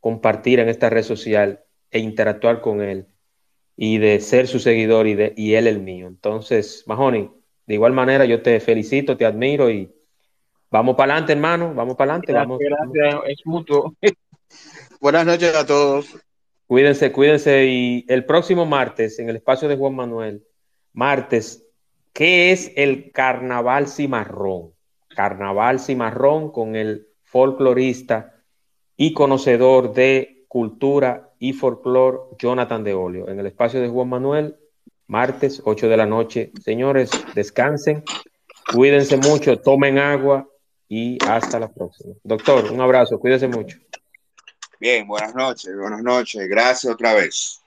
[0.00, 1.60] compartir en esta red social
[1.92, 3.06] e interactuar con él
[3.76, 6.08] y de ser su seguidor y, de, y él el mío.
[6.08, 7.30] Entonces, Mahoney,
[7.66, 9.94] de igual manera yo te felicito, te admiro y
[10.72, 12.32] vamos para adelante, hermano, vamos para adelante.
[12.32, 13.28] Gracias, vamos, gracias, vamos.
[13.28, 13.94] es mutuo.
[15.00, 16.16] Buenas noches a todos.
[16.66, 20.42] Cuídense, cuídense y el próximo martes en el espacio de Juan Manuel
[20.92, 21.66] martes,
[22.12, 24.72] ¿qué es el carnaval cimarrón?
[25.08, 28.42] Carnaval cimarrón con el folclorista
[28.96, 34.56] y conocedor de cultura y folclore Jonathan de Olio, en el espacio de Juan Manuel,
[35.06, 36.52] martes, 8 de la noche.
[36.62, 38.04] Señores, descansen,
[38.72, 40.48] cuídense mucho, tomen agua
[40.88, 42.14] y hasta la próxima.
[42.22, 43.78] Doctor, un abrazo, cuídese mucho.
[44.78, 46.46] Bien, buenas noches, buenas noches.
[46.48, 47.61] Gracias otra vez.